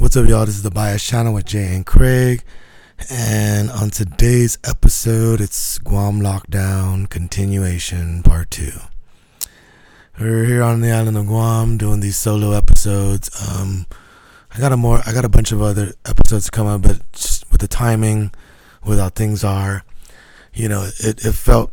What's 0.00 0.16
up, 0.16 0.26
y'all? 0.26 0.46
This 0.46 0.56
is 0.56 0.62
the 0.62 0.70
Bias 0.70 1.06
Channel 1.06 1.34
with 1.34 1.44
Jay 1.44 1.74
and 1.74 1.84
Craig. 1.84 2.42
And 3.10 3.70
on 3.70 3.90
today's 3.90 4.56
episode, 4.64 5.42
it's 5.42 5.76
Guam 5.76 6.20
Lockdown 6.20 7.06
Continuation 7.10 8.22
Part 8.22 8.50
2. 8.50 8.70
We're 10.18 10.46
here 10.46 10.62
on 10.62 10.80
the 10.80 10.90
island 10.90 11.18
of 11.18 11.26
Guam 11.26 11.76
doing 11.76 12.00
these 12.00 12.16
solo 12.16 12.52
episodes. 12.52 13.30
Um, 13.46 13.84
I 14.54 14.58
got 14.58 14.72
a 14.72 14.78
more, 14.78 15.02
I 15.04 15.12
got 15.12 15.26
a 15.26 15.28
bunch 15.28 15.52
of 15.52 15.60
other 15.60 15.92
episodes 16.06 16.46
to 16.46 16.50
come 16.50 16.66
up, 16.66 16.80
but 16.80 17.12
just 17.12 17.52
with 17.52 17.60
the 17.60 17.68
timing, 17.68 18.32
with 18.82 18.98
how 18.98 19.10
things 19.10 19.44
are, 19.44 19.84
you 20.54 20.66
know, 20.66 20.88
it, 21.00 21.26
it 21.26 21.34
felt 21.34 21.72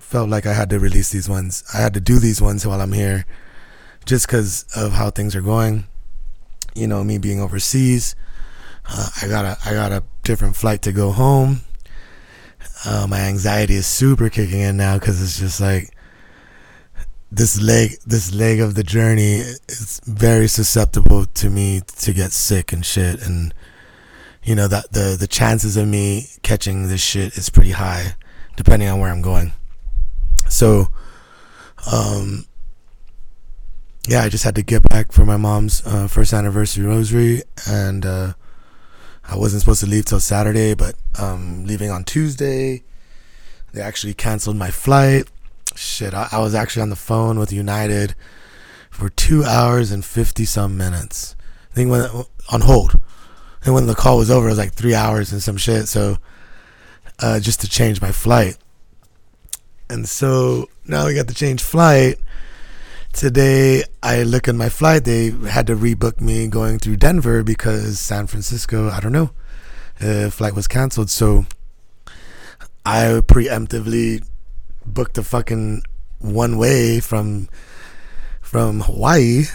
felt 0.00 0.28
like 0.28 0.46
I 0.46 0.52
had 0.52 0.68
to 0.70 0.80
release 0.80 1.10
these 1.10 1.28
ones. 1.28 1.62
I 1.72 1.76
had 1.76 1.94
to 1.94 2.00
do 2.00 2.18
these 2.18 2.42
ones 2.42 2.66
while 2.66 2.80
I'm 2.80 2.92
here, 2.92 3.24
just 4.04 4.26
because 4.26 4.64
of 4.74 4.94
how 4.94 5.10
things 5.10 5.36
are 5.36 5.42
going. 5.42 5.84
You 6.78 6.86
know, 6.86 7.02
me 7.02 7.18
being 7.18 7.40
overseas, 7.40 8.14
uh, 8.88 9.08
I 9.20 9.28
got 9.28 9.44
a 9.44 9.58
I 9.64 9.72
got 9.72 9.92
a 9.92 10.04
different 10.22 10.56
flight 10.56 10.82
to 10.82 10.92
go 10.92 11.10
home. 11.10 11.62
Uh, 12.84 13.06
my 13.08 13.20
anxiety 13.20 13.74
is 13.74 13.86
super 13.86 14.30
kicking 14.30 14.60
in 14.60 14.76
now 14.76 14.98
because 14.98 15.20
it's 15.20 15.38
just 15.38 15.60
like 15.60 15.92
this 17.30 17.60
leg 17.60 17.98
this 18.06 18.32
leg 18.32 18.60
of 18.60 18.74
the 18.74 18.82
journey 18.82 19.42
is 19.68 20.00
very 20.06 20.48
susceptible 20.48 21.26
to 21.26 21.50
me 21.50 21.82
to 21.96 22.12
get 22.12 22.32
sick 22.32 22.72
and 22.72 22.86
shit 22.86 23.20
and 23.26 23.52
you 24.42 24.54
know 24.54 24.66
that 24.66 24.92
the 24.92 25.16
the 25.18 25.26
chances 25.26 25.76
of 25.76 25.86
me 25.86 26.26
catching 26.42 26.88
this 26.88 27.02
shit 27.02 27.36
is 27.36 27.50
pretty 27.50 27.72
high 27.72 28.14
depending 28.56 28.88
on 28.88 28.98
where 28.98 29.10
I'm 29.10 29.22
going. 29.22 29.52
So 30.48 30.88
um 31.92 32.46
yeah, 34.08 34.22
I 34.22 34.28
just 34.28 34.44
had 34.44 34.54
to 34.56 34.62
get 34.62 34.88
back 34.88 35.12
for 35.12 35.24
my 35.24 35.36
mom's 35.36 35.86
uh, 35.86 36.08
first 36.08 36.32
anniversary 36.32 36.84
rosary 36.84 37.42
and 37.68 38.04
uh 38.04 38.32
I 39.30 39.36
wasn't 39.36 39.60
supposed 39.60 39.80
to 39.80 39.86
leave 39.86 40.06
till 40.06 40.20
Saturday, 40.20 40.74
but 40.74 40.94
um 41.18 41.64
leaving 41.64 41.90
on 41.90 42.04
Tuesday. 42.04 42.82
They 43.72 43.82
actually 43.82 44.14
canceled 44.14 44.56
my 44.56 44.70
flight 44.70 45.28
shit, 45.78 46.14
I, 46.14 46.28
I 46.32 46.38
was 46.40 46.54
actually 46.54 46.82
on 46.82 46.90
the 46.90 46.96
phone 46.96 47.38
with 47.38 47.52
United 47.52 48.14
for 48.90 49.08
two 49.08 49.44
hours 49.44 49.90
and 49.90 50.04
50 50.04 50.44
some 50.44 50.76
minutes. 50.76 51.36
I 51.70 51.74
think 51.74 51.90
when 51.90 52.08
on 52.50 52.60
hold. 52.62 52.98
And 53.64 53.74
when 53.74 53.86
the 53.86 53.94
call 53.94 54.18
was 54.18 54.30
over, 54.30 54.46
it 54.46 54.50
was 54.50 54.58
like 54.58 54.72
three 54.72 54.94
hours 54.94 55.32
and 55.32 55.42
some 55.42 55.56
shit. 55.56 55.88
So, 55.88 56.18
uh, 57.18 57.40
just 57.40 57.60
to 57.62 57.68
change 57.68 58.00
my 58.00 58.12
flight. 58.12 58.56
And 59.90 60.08
so 60.08 60.68
now 60.86 61.06
we 61.06 61.14
got 61.14 61.28
to 61.28 61.34
change 61.34 61.62
flight. 61.62 62.18
Today, 63.18 63.82
I 64.00 64.22
look 64.22 64.46
at 64.46 64.54
my 64.54 64.68
flight. 64.68 65.02
They 65.02 65.30
had 65.30 65.66
to 65.66 65.74
rebook 65.74 66.20
me 66.20 66.46
going 66.46 66.78
through 66.78 66.98
Denver 66.98 67.42
because 67.42 67.98
San 67.98 68.28
Francisco, 68.28 68.90
I 68.90 69.00
don't 69.00 69.10
know, 69.10 69.30
uh, 70.00 70.30
flight 70.30 70.54
was 70.54 70.68
canceled. 70.68 71.10
So 71.10 71.44
I 72.86 73.20
preemptively 73.26 74.24
booked 74.86 75.18
a 75.18 75.24
fucking 75.24 75.82
one 76.20 76.58
way 76.58 77.00
from 77.00 77.48
from 78.40 78.82
Hawaii 78.82 79.46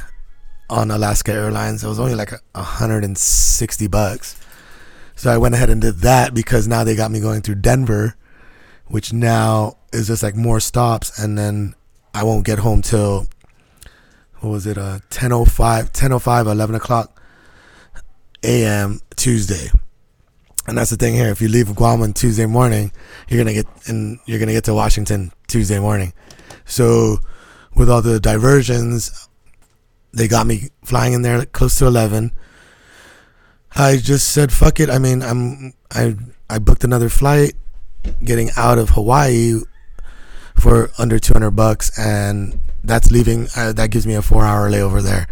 on 0.69 0.91
Alaska 0.91 1.31
Airlines. 1.31 1.85
It 1.85 1.87
was 1.87 2.01
only 2.01 2.15
like 2.15 2.33
a 2.53 2.63
hundred 2.63 3.05
and 3.05 3.17
sixty 3.17 3.87
bucks. 3.87 4.35
So 5.15 5.31
I 5.31 5.37
went 5.37 5.55
ahead 5.55 5.69
and 5.69 5.79
did 5.79 5.99
that 5.99 6.33
because 6.33 6.67
now 6.67 6.83
they 6.83 6.97
got 6.97 7.11
me 7.11 7.21
going 7.21 7.41
through 7.41 7.61
Denver, 7.61 8.17
which 8.87 9.13
now 9.13 9.77
is 9.93 10.07
just 10.07 10.21
like 10.21 10.35
more 10.35 10.59
stops, 10.59 11.17
and 11.17 11.37
then 11.37 11.75
I 12.13 12.23
won't 12.23 12.45
get 12.45 12.59
home 12.59 12.81
till 12.81 13.25
what 14.43 14.51
was 14.51 14.67
it? 14.67 14.77
Uh, 14.77 14.99
10:05, 15.09 15.91
10:05, 15.91 16.51
11 16.51 16.75
o'clock 16.75 17.21
a.m. 18.43 18.99
Tuesday 19.15 19.69
and 20.67 20.77
that's 20.77 20.89
the 20.89 20.95
thing 20.95 21.13
here. 21.13 21.29
If 21.29 21.41
you 21.41 21.49
leave 21.49 21.73
Guam 21.75 22.01
on 22.01 22.13
Tuesday 22.13 22.45
morning, 22.45 22.91
you're 23.27 23.43
gonna 23.43 23.53
get 23.53 23.67
and 23.87 24.19
you're 24.25 24.39
gonna 24.39 24.53
get 24.53 24.63
to 24.65 24.73
Washington 24.73 25.31
Tuesday 25.47 25.79
morning. 25.79 26.13
So 26.65 27.17
with 27.75 27.89
all 27.89 28.01
the 28.01 28.19
diversions, 28.19 29.27
they 30.13 30.27
got 30.27 30.47
me 30.47 30.69
flying 30.83 31.13
in 31.13 31.21
there 31.21 31.45
close 31.45 31.77
to 31.79 31.87
eleven. 31.87 32.31
I 33.75 33.97
just 33.97 34.29
said 34.29 34.53
fuck 34.53 34.79
it. 34.79 34.89
I 34.89 34.99
mean, 34.99 35.21
I'm 35.21 35.73
I 35.91 36.15
I 36.49 36.59
booked 36.59 36.83
another 36.83 37.09
flight, 37.09 37.55
getting 38.23 38.49
out 38.55 38.77
of 38.77 38.91
Hawaii 38.91 39.59
for 40.55 40.91
under 40.97 41.19
two 41.19 41.33
hundred 41.33 41.51
bucks, 41.51 41.97
and 41.99 42.57
that's 42.83 43.11
leaving. 43.11 43.47
Uh, 43.55 43.73
that 43.73 43.91
gives 43.91 44.05
me 44.05 44.15
a 44.15 44.21
four 44.21 44.43
hour 44.43 44.69
layover 44.69 45.01
there. 45.01 45.27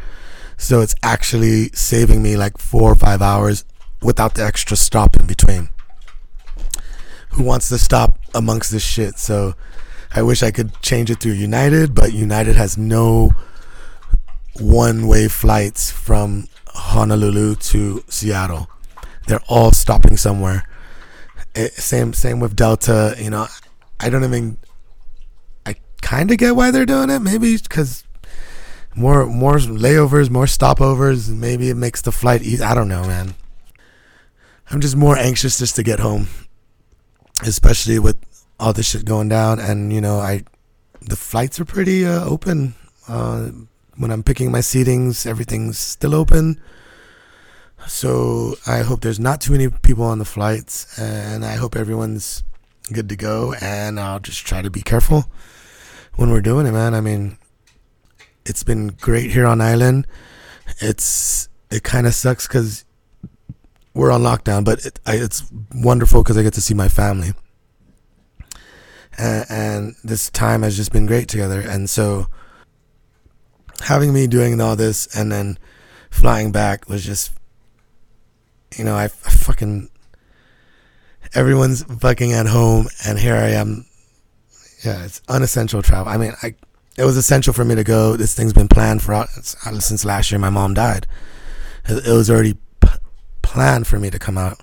So 0.57 0.81
it's 0.81 0.95
actually 1.01 1.69
saving 1.69 2.21
me 2.21 2.37
like 2.37 2.57
four 2.57 2.91
or 2.91 2.95
five 2.95 3.21
hours 3.21 3.65
without 4.01 4.35
the 4.35 4.43
extra 4.43 4.77
stop 4.77 5.15
in 5.17 5.25
between. 5.25 5.69
Who 7.31 7.43
wants 7.43 7.69
to 7.69 7.77
stop 7.77 8.19
amongst 8.35 8.71
this 8.71 8.83
shit? 8.83 9.17
So 9.17 9.55
I 10.13 10.21
wish 10.21 10.43
I 10.43 10.51
could 10.51 10.79
change 10.81 11.09
it 11.09 11.19
through 11.19 11.33
United, 11.33 11.95
but 11.95 12.13
United 12.13 12.55
has 12.55 12.77
no 12.77 13.31
one 14.59 15.07
way 15.07 15.27
flights 15.27 15.89
from 15.89 16.47
Honolulu 16.67 17.55
to 17.55 18.03
Seattle. 18.07 18.69
They're 19.27 19.41
all 19.47 19.71
stopping 19.71 20.17
somewhere. 20.17 20.63
It, 21.55 21.71
eh, 21.77 21.81
same 21.81 22.13
same 22.13 22.39
with 22.39 22.55
Delta, 22.55 23.15
you 23.17 23.29
know. 23.29 23.47
I 23.99 24.09
don't 24.09 24.23
even 24.23 24.57
kind 26.01 26.31
of 26.31 26.37
get 26.37 26.55
why 26.55 26.71
they're 26.71 26.85
doing 26.85 27.09
it. 27.09 27.19
Maybe 27.19 27.57
cuz 27.57 28.03
more 28.95 29.25
more 29.25 29.57
layovers, 29.57 30.29
more 30.29 30.45
stopovers, 30.45 31.29
maybe 31.29 31.69
it 31.69 31.75
makes 31.75 32.01
the 32.01 32.11
flight 32.11 32.41
easy. 32.41 32.63
I 32.63 32.73
don't 32.73 32.89
know, 32.89 33.03
man. 33.03 33.35
I'm 34.69 34.81
just 34.81 34.95
more 34.95 35.17
anxious 35.17 35.57
just 35.57 35.75
to 35.75 35.83
get 35.83 35.99
home, 35.99 36.27
especially 37.43 37.99
with 37.99 38.17
all 38.59 38.73
this 38.73 38.89
shit 38.89 39.05
going 39.05 39.29
down. 39.29 39.59
And 39.59 39.91
you 39.91 40.01
know, 40.01 40.19
I 40.19 40.43
the 41.01 41.15
flights 41.15 41.59
are 41.59 41.65
pretty 41.65 42.05
uh, 42.05 42.23
open. 42.23 42.75
Uh, 43.07 43.49
when 43.97 44.11
I'm 44.11 44.23
picking 44.23 44.51
my 44.51 44.59
seatings, 44.59 45.25
everything's 45.25 45.77
still 45.77 46.15
open. 46.15 46.61
So 47.87 48.55
I 48.67 48.79
hope 48.79 49.01
there's 49.01 49.19
not 49.19 49.41
too 49.41 49.53
many 49.53 49.69
people 49.69 50.03
on 50.05 50.19
the 50.19 50.25
flights, 50.25 50.97
and 50.99 51.43
I 51.43 51.55
hope 51.55 51.75
everyone's 51.75 52.43
good 52.93 53.09
to 53.09 53.15
go. 53.15 53.53
And 53.59 53.99
I'll 53.99 54.19
just 54.19 54.45
try 54.45 54.61
to 54.61 54.69
be 54.69 54.81
careful 54.81 55.25
when 56.15 56.29
we're 56.29 56.41
doing 56.41 56.65
it, 56.65 56.71
man. 56.71 56.93
I 56.93 57.01
mean, 57.01 57.37
it's 58.45 58.63
been 58.63 58.87
great 58.87 59.31
here 59.31 59.45
on 59.45 59.61
island. 59.61 60.07
It's 60.79 61.49
it 61.69 61.83
kind 61.83 62.05
of 62.05 62.13
sucks 62.13 62.47
because 62.47 62.85
we're 63.93 64.11
on 64.11 64.21
lockdown, 64.21 64.63
but 64.63 64.85
it, 64.85 64.99
I, 65.05 65.15
it's 65.15 65.51
wonderful 65.73 66.23
because 66.23 66.37
I 66.37 66.43
get 66.43 66.53
to 66.53 66.61
see 66.61 66.73
my 66.73 66.87
family. 66.87 67.31
And, 69.17 69.45
and, 69.49 69.95
this 70.03 70.29
time 70.29 70.63
has 70.63 70.77
just 70.77 70.91
been 70.93 71.05
great 71.05 71.27
together. 71.27 71.59
And 71.59 71.89
so 71.89 72.27
having 73.81 74.13
me 74.13 74.27
doing 74.27 74.59
all 74.61 74.75
this 74.77 75.07
and 75.15 75.31
then 75.31 75.57
flying 76.09 76.51
back 76.51 76.87
was 76.87 77.05
just, 77.05 77.31
you 78.77 78.85
know, 78.85 78.95
I, 78.95 79.05
I 79.05 79.07
fucking, 79.09 79.89
everyone's 81.33 81.83
fucking 81.83 82.31
at 82.31 82.47
home 82.47 82.87
and 83.05 83.19
here 83.19 83.35
I 83.35 83.49
am. 83.49 83.85
Yeah, 84.83 85.03
it's 85.05 85.21
unessential 85.27 85.81
travel. 85.81 86.11
I 86.11 86.17
mean, 86.17 86.33
I, 86.41 86.55
it 86.97 87.03
was 87.03 87.17
essential 87.17 87.53
for 87.53 87.63
me 87.63 87.75
to 87.75 87.83
go. 87.83 88.15
This 88.15 88.33
thing's 88.33 88.53
been 88.53 88.67
planned 88.67 89.01
for 89.01 89.25
since 89.31 90.05
last 90.05 90.31
year. 90.31 90.39
My 90.39 90.49
mom 90.49 90.73
died. 90.73 91.07
It 91.87 92.07
was 92.07 92.29
already 92.29 92.57
planned 93.41 93.87
for 93.87 93.99
me 93.99 94.09
to 94.09 94.19
come 94.19 94.37
out. 94.37 94.59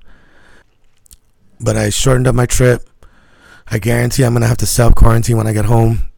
But 1.60 1.76
I 1.76 1.90
shortened 1.90 2.26
up 2.26 2.34
my 2.34 2.46
trip. 2.46 2.88
I 3.70 3.78
guarantee 3.78 4.24
I'm 4.24 4.34
to 4.34 4.46
have 4.46 4.56
to 4.58 4.66
self 4.66 4.94
quarantine 4.94 5.36
when 5.36 5.46
I 5.46 5.52
get 5.52 5.66
home. 5.66 6.08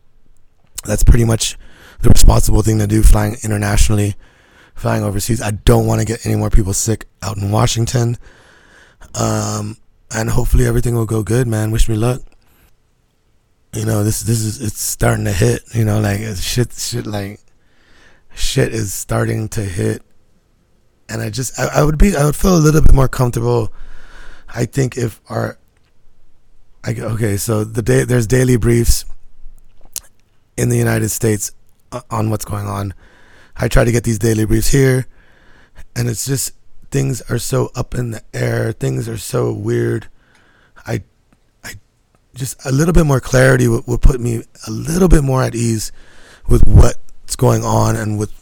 That's 0.84 1.05
pretty 1.05 1.25
much 1.25 1.59
the 2.00 2.11
responsible 2.11 2.62
thing 2.62 2.78
to 2.78 2.87
do 2.87 3.03
flying 3.03 3.37
internationally, 3.43 4.15
flying 4.75 5.03
overseas. 5.03 5.43
I 5.43 5.50
don't 5.50 5.87
want 5.87 6.00
to 6.00 6.06
get 6.06 6.25
any 6.25 6.37
more 6.37 6.50
people 6.50 6.72
sick 6.72 7.06
out 7.22 7.37
in 7.37 7.50
Washington. 7.50 8.17
Um, 9.14 9.76
and 10.14 10.31
hopefully 10.31 10.67
everything 10.67 10.94
will 10.94 11.06
go 11.06 11.23
good, 11.23 11.47
man. 11.47 11.70
Wish 11.70 11.88
me 11.88 11.97
luck. 11.97 12.23
You 13.72 13.84
know, 13.84 14.02
this 14.02 14.22
this 14.22 14.40
is 14.40 14.61
it's 14.61 14.81
starting 14.81 15.25
to 15.26 15.32
hit, 15.32 15.62
you 15.75 15.84
know, 15.84 16.00
like 16.00 16.20
uh, 16.20 16.34
shit 16.34 16.72
shit 16.72 17.06
like 17.06 17.40
shit 18.34 18.72
is 18.72 18.93
starting 18.93 19.49
to 19.50 19.62
hit 19.62 20.02
and 21.11 21.20
I 21.20 21.28
just 21.28 21.58
I, 21.58 21.81
I, 21.81 21.82
would 21.82 21.99
be 21.99 22.17
I 22.17 22.25
would 22.25 22.37
feel 22.37 22.56
a 22.56 22.58
little 22.58 22.81
bit 22.81 22.94
more 22.94 23.08
comfortable. 23.08 23.72
I 24.49 24.64
think 24.64 24.96
if 24.96 25.20
our 25.28 25.58
I 26.84 26.94
okay, 26.99 27.37
so 27.37 27.64
the 27.64 27.82
day 27.82 28.05
there's 28.05 28.26
daily 28.26 28.56
briefs 28.56 29.05
in 30.56 30.69
the 30.69 30.78
United 30.78 31.08
States 31.08 31.52
uh, 31.93 32.00
on 32.11 32.31
what's 32.31 32.44
going 32.44 32.66
on. 32.66 32.94
I 33.56 33.69
try 33.69 33.84
to 33.84 33.93
get 33.93 34.05
these 34.05 34.19
daily 34.19 34.46
briefs 34.46 34.69
here, 34.69 35.06
and 35.96 36.08
it's 36.08 36.25
just 36.25 36.55
things 36.90 37.20
are 37.23 37.38
so 37.38 37.70
up 37.75 37.94
in 37.94 38.12
the 38.12 38.23
air. 38.32 38.73
Things 38.73 39.08
are 39.08 39.19
so 39.19 39.52
weird. 39.52 40.08
Just 42.40 42.64
a 42.64 42.72
little 42.72 42.94
bit 42.94 43.04
more 43.04 43.20
clarity 43.20 43.69
would, 43.69 43.87
would 43.87 44.00
put 44.00 44.19
me 44.19 44.42
a 44.66 44.70
little 44.70 45.08
bit 45.08 45.22
more 45.22 45.42
at 45.42 45.54
ease 45.54 45.92
with 46.48 46.66
what's 46.66 47.37
going 47.37 47.62
on 47.62 47.96
and 47.96 48.19
with 48.19 48.32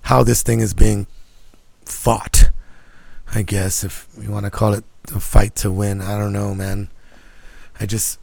how 0.00 0.22
this 0.22 0.42
thing 0.42 0.60
is 0.60 0.72
being 0.72 1.06
fought. 1.84 2.48
I 3.34 3.42
guess 3.42 3.84
if 3.84 4.08
you 4.18 4.30
want 4.30 4.46
to 4.46 4.50
call 4.50 4.72
it 4.72 4.84
a 5.14 5.20
fight 5.20 5.54
to 5.56 5.70
win. 5.70 6.00
I 6.00 6.16
don't 6.16 6.32
know, 6.32 6.54
man. 6.54 6.88
I 7.78 7.84
just 7.84 8.18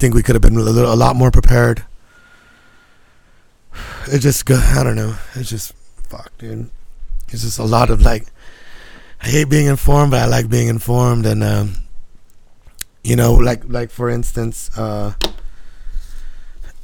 think 0.00 0.16
we 0.16 0.24
could 0.24 0.34
have 0.34 0.42
been 0.42 0.56
a, 0.56 0.60
little, 0.60 0.92
a 0.92 0.96
lot 0.96 1.14
more 1.14 1.30
prepared. 1.30 1.84
It 4.08 4.18
just, 4.18 4.50
I 4.50 4.82
don't 4.82 4.96
know. 4.96 5.14
It's 5.36 5.48
just, 5.48 5.74
fuck, 6.08 6.36
dude. 6.38 6.70
It's 7.28 7.42
just 7.42 7.60
a 7.60 7.64
lot 7.64 7.88
of 7.88 8.02
like, 8.02 8.26
I 9.22 9.28
hate 9.28 9.48
being 9.48 9.66
informed, 9.66 10.10
but 10.10 10.22
I 10.22 10.26
like 10.26 10.50
being 10.50 10.66
informed. 10.66 11.24
And, 11.24 11.44
um, 11.44 11.76
you 13.02 13.16
know, 13.16 13.34
like, 13.34 13.62
like 13.68 13.90
for 13.90 14.08
instance, 14.08 14.70
uh, 14.76 15.14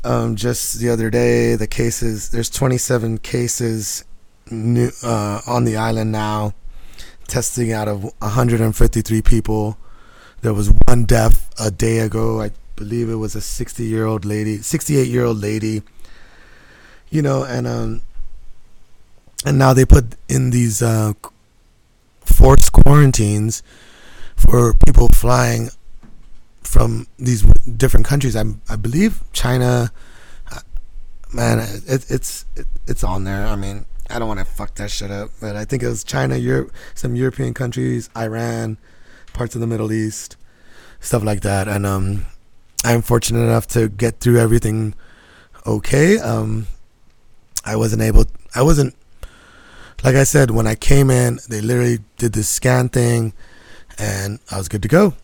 um, 0.04 0.36
just 0.36 0.78
the 0.78 0.88
other 0.90 1.10
day, 1.10 1.54
the 1.54 1.66
cases, 1.66 2.30
there's 2.30 2.50
27 2.50 3.18
cases 3.18 4.04
new, 4.50 4.90
uh, 5.02 5.40
on 5.46 5.64
the 5.64 5.76
island 5.76 6.12
now 6.12 6.54
testing 7.28 7.72
out 7.72 7.86
of 7.86 8.02
153 8.20 9.22
people. 9.22 9.78
There 10.40 10.54
was 10.54 10.72
one 10.86 11.04
death 11.04 11.48
a 11.60 11.70
day 11.70 11.98
ago. 11.98 12.40
I 12.40 12.50
believe 12.74 13.08
it 13.08 13.16
was 13.16 13.36
a 13.36 13.40
60 13.40 13.84
year 13.84 14.06
old 14.06 14.24
lady, 14.24 14.58
68 14.58 15.06
year 15.06 15.24
old 15.24 15.38
lady. 15.38 15.82
You 17.10 17.22
know, 17.22 17.44
and 17.44 17.66
um, 17.66 18.02
and 19.46 19.58
now 19.58 19.72
they 19.72 19.84
put 19.84 20.16
in 20.28 20.50
these 20.50 20.82
uh, 20.82 21.14
forced 22.20 22.72
quarantines 22.72 23.62
for 24.36 24.74
people 24.74 25.08
flying 25.08 25.70
from 26.68 27.06
these 27.18 27.42
different 27.76 28.06
countries. 28.06 28.36
I 28.36 28.44
I 28.68 28.76
believe 28.76 29.22
China. 29.32 29.90
Uh, 30.50 30.60
man, 31.32 31.58
it, 31.58 32.10
it's 32.10 32.44
it, 32.56 32.66
it's 32.86 33.02
on 33.02 33.24
there. 33.24 33.46
I 33.46 33.56
mean, 33.56 33.86
I 34.10 34.18
don't 34.18 34.28
want 34.28 34.40
to 34.40 34.46
fuck 34.46 34.74
that 34.76 34.90
shit 34.90 35.10
up, 35.10 35.30
but 35.40 35.56
I 35.56 35.64
think 35.64 35.82
it 35.82 35.88
was 35.88 36.04
China, 36.04 36.36
Europe, 36.36 36.72
some 36.94 37.14
European 37.14 37.52
countries, 37.54 38.08
Iran, 38.16 38.78
parts 39.32 39.54
of 39.54 39.60
the 39.60 39.66
Middle 39.66 39.92
East, 39.92 40.36
stuff 41.00 41.22
like 41.22 41.40
that. 41.42 41.68
And 41.68 41.84
um, 41.84 42.26
I'm 42.84 43.02
fortunate 43.02 43.40
enough 43.40 43.66
to 43.68 43.88
get 43.88 44.20
through 44.20 44.38
everything 44.38 44.94
okay. 45.66 46.18
Um, 46.18 46.66
I 47.64 47.76
wasn't 47.76 48.02
able, 48.02 48.24
I 48.54 48.62
wasn't, 48.62 48.94
like 50.02 50.14
I 50.14 50.24
said, 50.24 50.50
when 50.50 50.66
I 50.66 50.74
came 50.74 51.10
in, 51.10 51.38
they 51.48 51.60
literally 51.60 51.98
did 52.16 52.32
this 52.32 52.48
scan 52.48 52.88
thing 52.88 53.34
and 53.98 54.38
I 54.50 54.56
was 54.56 54.68
good 54.68 54.82
to 54.82 54.88
go. 54.88 55.14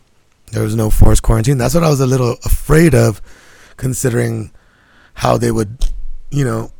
There 0.51 0.63
was 0.63 0.75
no 0.75 0.89
forced 0.89 1.23
quarantine. 1.23 1.57
That's 1.57 1.73
what 1.73 1.83
I 1.83 1.89
was 1.89 1.99
a 1.99 2.07
little 2.07 2.37
afraid 2.45 2.95
of, 2.95 3.21
considering 3.77 4.51
how 5.15 5.37
they 5.37 5.51
would, 5.51 5.91
you 6.31 6.45
know, 6.45 6.71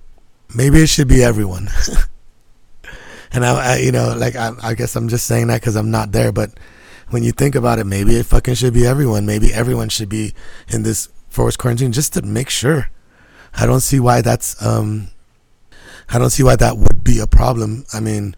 maybe 0.55 0.81
it 0.81 0.89
should 0.89 1.07
be 1.07 1.23
everyone. 1.23 1.69
and 3.31 3.45
I, 3.45 3.73
I, 3.73 3.77
you 3.77 3.91
know, 3.91 4.15
like 4.17 4.35
I, 4.35 4.51
I 4.61 4.73
guess 4.73 4.95
I'm 4.95 5.09
just 5.09 5.25
saying 5.25 5.47
that 5.47 5.61
because 5.61 5.75
I'm 5.75 5.91
not 5.91 6.11
there. 6.11 6.31
But 6.31 6.51
when 7.09 7.23
you 7.23 7.31
think 7.31 7.55
about 7.55 7.79
it, 7.79 7.85
maybe 7.85 8.15
it 8.15 8.25
fucking 8.25 8.55
should 8.55 8.73
be 8.73 8.85
everyone. 8.85 9.25
Maybe 9.25 9.53
everyone 9.53 9.89
should 9.89 10.09
be 10.09 10.33
in 10.67 10.83
this 10.83 11.09
forced 11.29 11.59
quarantine 11.59 11.91
just 11.91 12.13
to 12.13 12.21
make 12.21 12.49
sure. 12.49 12.89
I 13.53 13.65
don't 13.65 13.81
see 13.81 13.99
why 13.99 14.21
that's 14.21 14.61
um, 14.65 15.09
I 16.09 16.19
don't 16.19 16.29
see 16.29 16.43
why 16.43 16.55
that 16.57 16.77
would 16.77 17.03
be 17.03 17.19
a 17.19 17.27
problem. 17.27 17.85
I 17.93 17.99
mean, 17.99 18.35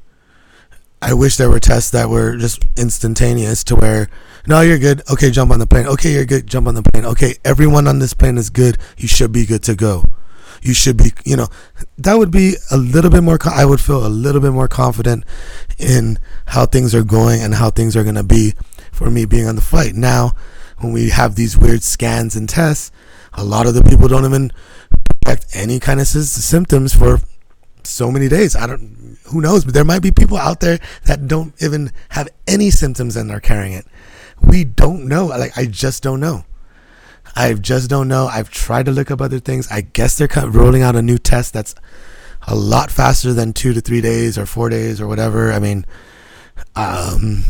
I 1.02 1.14
wish 1.14 1.38
there 1.38 1.50
were 1.50 1.60
tests 1.60 1.92
that 1.92 2.10
were 2.10 2.38
just 2.38 2.64
instantaneous 2.76 3.64
to 3.66 3.76
where 3.76 4.10
no, 4.48 4.62
you're 4.62 4.80
good. 4.80 5.02
Okay, 5.10 5.30
jump 5.30 5.52
on 5.52 5.60
the 5.60 5.68
plane. 5.68 5.88
Okay, 5.88 6.14
you're 6.14 6.26
good. 6.26 6.48
Jump 6.48 6.68
on 6.68 6.76
the 6.76 6.84
plane. 6.84 7.06
Okay, 7.06 7.36
everyone 7.46 7.88
on 7.88 8.00
this 8.00 8.14
plane 8.14 8.38
is 8.38 8.50
good. 8.50 8.78
You 8.98 9.08
should 9.08 9.32
be 9.32 9.46
good 9.46 9.64
to 9.64 9.76
go 9.76 10.04
you 10.62 10.74
should 10.74 10.98
be, 10.98 11.12
you 11.26 11.36
know, 11.36 11.48
that 11.98 12.16
would 12.16 12.32
be 12.32 12.56
a 12.72 12.78
little 12.78 13.12
bit 13.12 13.24
more, 13.24 13.38
I 13.46 13.66
would 13.66 13.82
feel 13.82 14.06
a 14.06 14.10
little 14.10 14.42
bit 14.42 14.52
more 14.52 14.68
confident 14.68 15.26
in 15.78 16.20
how 16.48 16.66
things 16.66 16.96
are 16.96 17.04
going 17.04 17.42
and 17.42 17.56
how 17.56 17.70
things 17.70 17.96
are 17.96 18.04
going 18.04 18.16
to 18.16 18.24
be 18.24 18.54
for 18.92 19.10
me 19.10 19.26
being 19.26 19.48
on 19.48 19.56
the 19.56 19.62
flight. 19.62 19.94
Now, 19.96 20.34
when 20.80 20.94
we 20.94 21.10
have 21.10 21.36
these 21.36 21.58
weird 21.58 21.84
scans 21.84 22.36
and 22.36 22.48
tests, 22.48 22.92
a 23.34 23.44
lot 23.44 23.68
of 23.68 23.74
the 23.74 23.84
people 23.84 24.08
don't 24.08 24.26
even 24.26 24.52
detect 25.22 25.48
any 25.54 25.80
kind 25.80 26.00
of 26.00 26.08
symptoms 26.08 26.94
for 26.94 27.20
so 27.84 28.12
many 28.12 28.28
days. 28.28 28.56
I 28.56 28.68
don't, 28.68 29.18
who 29.26 29.42
knows, 29.42 29.64
but 29.64 29.74
there 29.74 29.86
might 29.86 30.02
be 30.02 30.12
people 30.12 30.38
out 30.38 30.60
there 30.60 30.80
that 31.06 31.28
don't 31.28 31.54
even 31.62 31.92
have 32.10 32.28
any 32.48 32.70
symptoms 32.70 33.16
and 33.16 33.32
are 33.32 33.40
carrying 33.40 33.74
it. 33.74 33.86
We 34.42 34.64
don't 34.64 35.08
know. 35.08 35.28
Like, 35.28 35.58
I 35.58 35.66
just 35.66 36.04
don't 36.04 36.20
know. 36.20 36.46
I 37.36 37.54
just 37.54 37.90
don't 37.90 38.08
know. 38.08 38.28
I've 38.28 38.50
tried 38.50 38.86
to 38.86 38.92
look 38.92 39.12
up 39.12 39.22
other 39.22 39.40
things. 39.40 39.68
I 39.70 39.82
guess 39.82 40.18
they're 40.18 40.28
kind 40.28 40.48
of 40.48 40.56
rolling 40.56 40.82
out 40.82 40.96
a 40.96 41.02
new 41.02 41.18
test 41.18 41.54
that's 41.54 41.76
a 42.48 42.56
lot 42.56 42.90
faster 42.90 43.34
than 43.34 43.54
two 43.54 43.74
to 43.74 43.82
three 43.82 44.02
days 44.02 44.38
or 44.38 44.46
four 44.46 44.70
days 44.70 45.02
or 45.02 45.08
whatever. 45.08 45.52
I 45.52 45.60
mean, 45.60 45.86
um, 46.76 47.44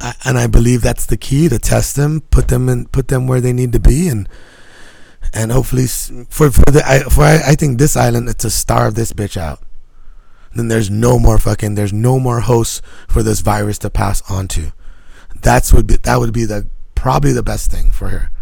I, 0.00 0.14
and 0.24 0.38
I 0.38 0.46
believe 0.46 0.82
that's 0.82 1.06
the 1.06 1.16
key 1.16 1.48
to 1.48 1.58
test 1.58 1.96
them, 1.96 2.22
put 2.22 2.48
them 2.48 2.68
in, 2.68 2.86
put 2.86 3.08
them 3.08 3.26
where 3.26 3.40
they 3.40 3.52
need 3.52 3.72
to 3.72 3.80
be, 3.80 4.08
and 4.08 4.28
and 5.32 5.52
hopefully 5.52 5.86
for 5.86 6.50
for 6.50 6.70
the 6.70 6.82
I, 6.86 7.00
for 7.00 7.22
I, 7.22 7.50
I 7.50 7.54
think 7.54 7.78
this 7.78 7.96
island 7.96 8.28
it's 8.28 8.42
to 8.42 8.50
starve 8.50 8.94
this 8.94 9.12
bitch 9.12 9.36
out. 9.36 9.60
Then 10.54 10.68
there's 10.68 10.90
no 10.90 11.18
more 11.18 11.38
fucking 11.38 11.74
there's 11.74 11.92
no 11.92 12.18
more 12.18 12.40
hosts 12.40 12.80
for 13.08 13.22
this 13.22 13.40
virus 13.40 13.78
to 13.78 13.90
pass 13.90 14.22
on 14.30 14.48
to. 14.48 14.72
That's 15.46 15.72
would 15.72 15.86
be 15.86 15.94
that 15.98 16.18
would 16.18 16.32
be 16.32 16.44
the 16.44 16.66
probably 16.96 17.30
the 17.30 17.40
best 17.40 17.70
thing 17.70 17.92
for 17.92 18.08
her. 18.08 18.32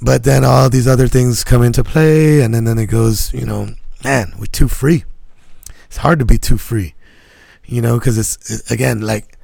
But 0.00 0.22
then 0.22 0.44
all 0.44 0.70
these 0.70 0.86
other 0.86 1.08
things 1.08 1.42
come 1.42 1.64
into 1.64 1.82
play, 1.82 2.42
and 2.42 2.54
then, 2.54 2.62
then 2.62 2.78
it 2.78 2.86
goes, 2.86 3.34
you 3.34 3.44
know, 3.44 3.70
man, 4.04 4.32
we're 4.38 4.46
too 4.46 4.68
free. 4.68 5.02
It's 5.86 5.96
hard 5.96 6.20
to 6.20 6.24
be 6.24 6.38
too 6.38 6.58
free, 6.58 6.94
you 7.64 7.82
know, 7.82 7.98
because 7.98 8.18
it's, 8.18 8.36
it, 8.48 8.70
again, 8.70 9.00
like, 9.00 9.36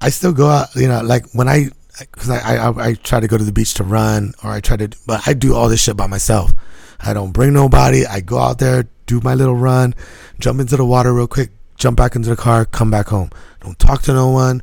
I 0.00 0.08
still 0.08 0.32
go 0.32 0.48
out, 0.48 0.74
you 0.74 0.88
know, 0.88 1.02
like 1.02 1.26
when 1.34 1.48
I, 1.48 1.68
because 2.00 2.30
I, 2.30 2.56
I, 2.56 2.88
I 2.88 2.94
try 2.94 3.20
to 3.20 3.28
go 3.28 3.36
to 3.36 3.44
the 3.44 3.52
beach 3.52 3.74
to 3.74 3.84
run, 3.84 4.32
or 4.42 4.50
I 4.50 4.62
try 4.62 4.78
to, 4.78 4.88
but 5.06 5.28
I 5.28 5.34
do 5.34 5.54
all 5.54 5.68
this 5.68 5.82
shit 5.82 5.98
by 5.98 6.06
myself. 6.06 6.50
I 6.98 7.12
don't 7.12 7.32
bring 7.32 7.52
nobody. 7.52 8.06
I 8.06 8.20
go 8.20 8.38
out 8.38 8.58
there, 8.58 8.88
do 9.04 9.20
my 9.20 9.34
little 9.34 9.56
run, 9.56 9.94
jump 10.38 10.60
into 10.60 10.78
the 10.78 10.86
water 10.86 11.12
real 11.12 11.28
quick, 11.28 11.50
jump 11.76 11.98
back 11.98 12.16
into 12.16 12.30
the 12.30 12.36
car, 12.36 12.64
come 12.64 12.90
back 12.90 13.08
home. 13.08 13.28
Don't 13.60 13.78
talk 13.78 14.00
to 14.04 14.14
no 14.14 14.30
one 14.30 14.62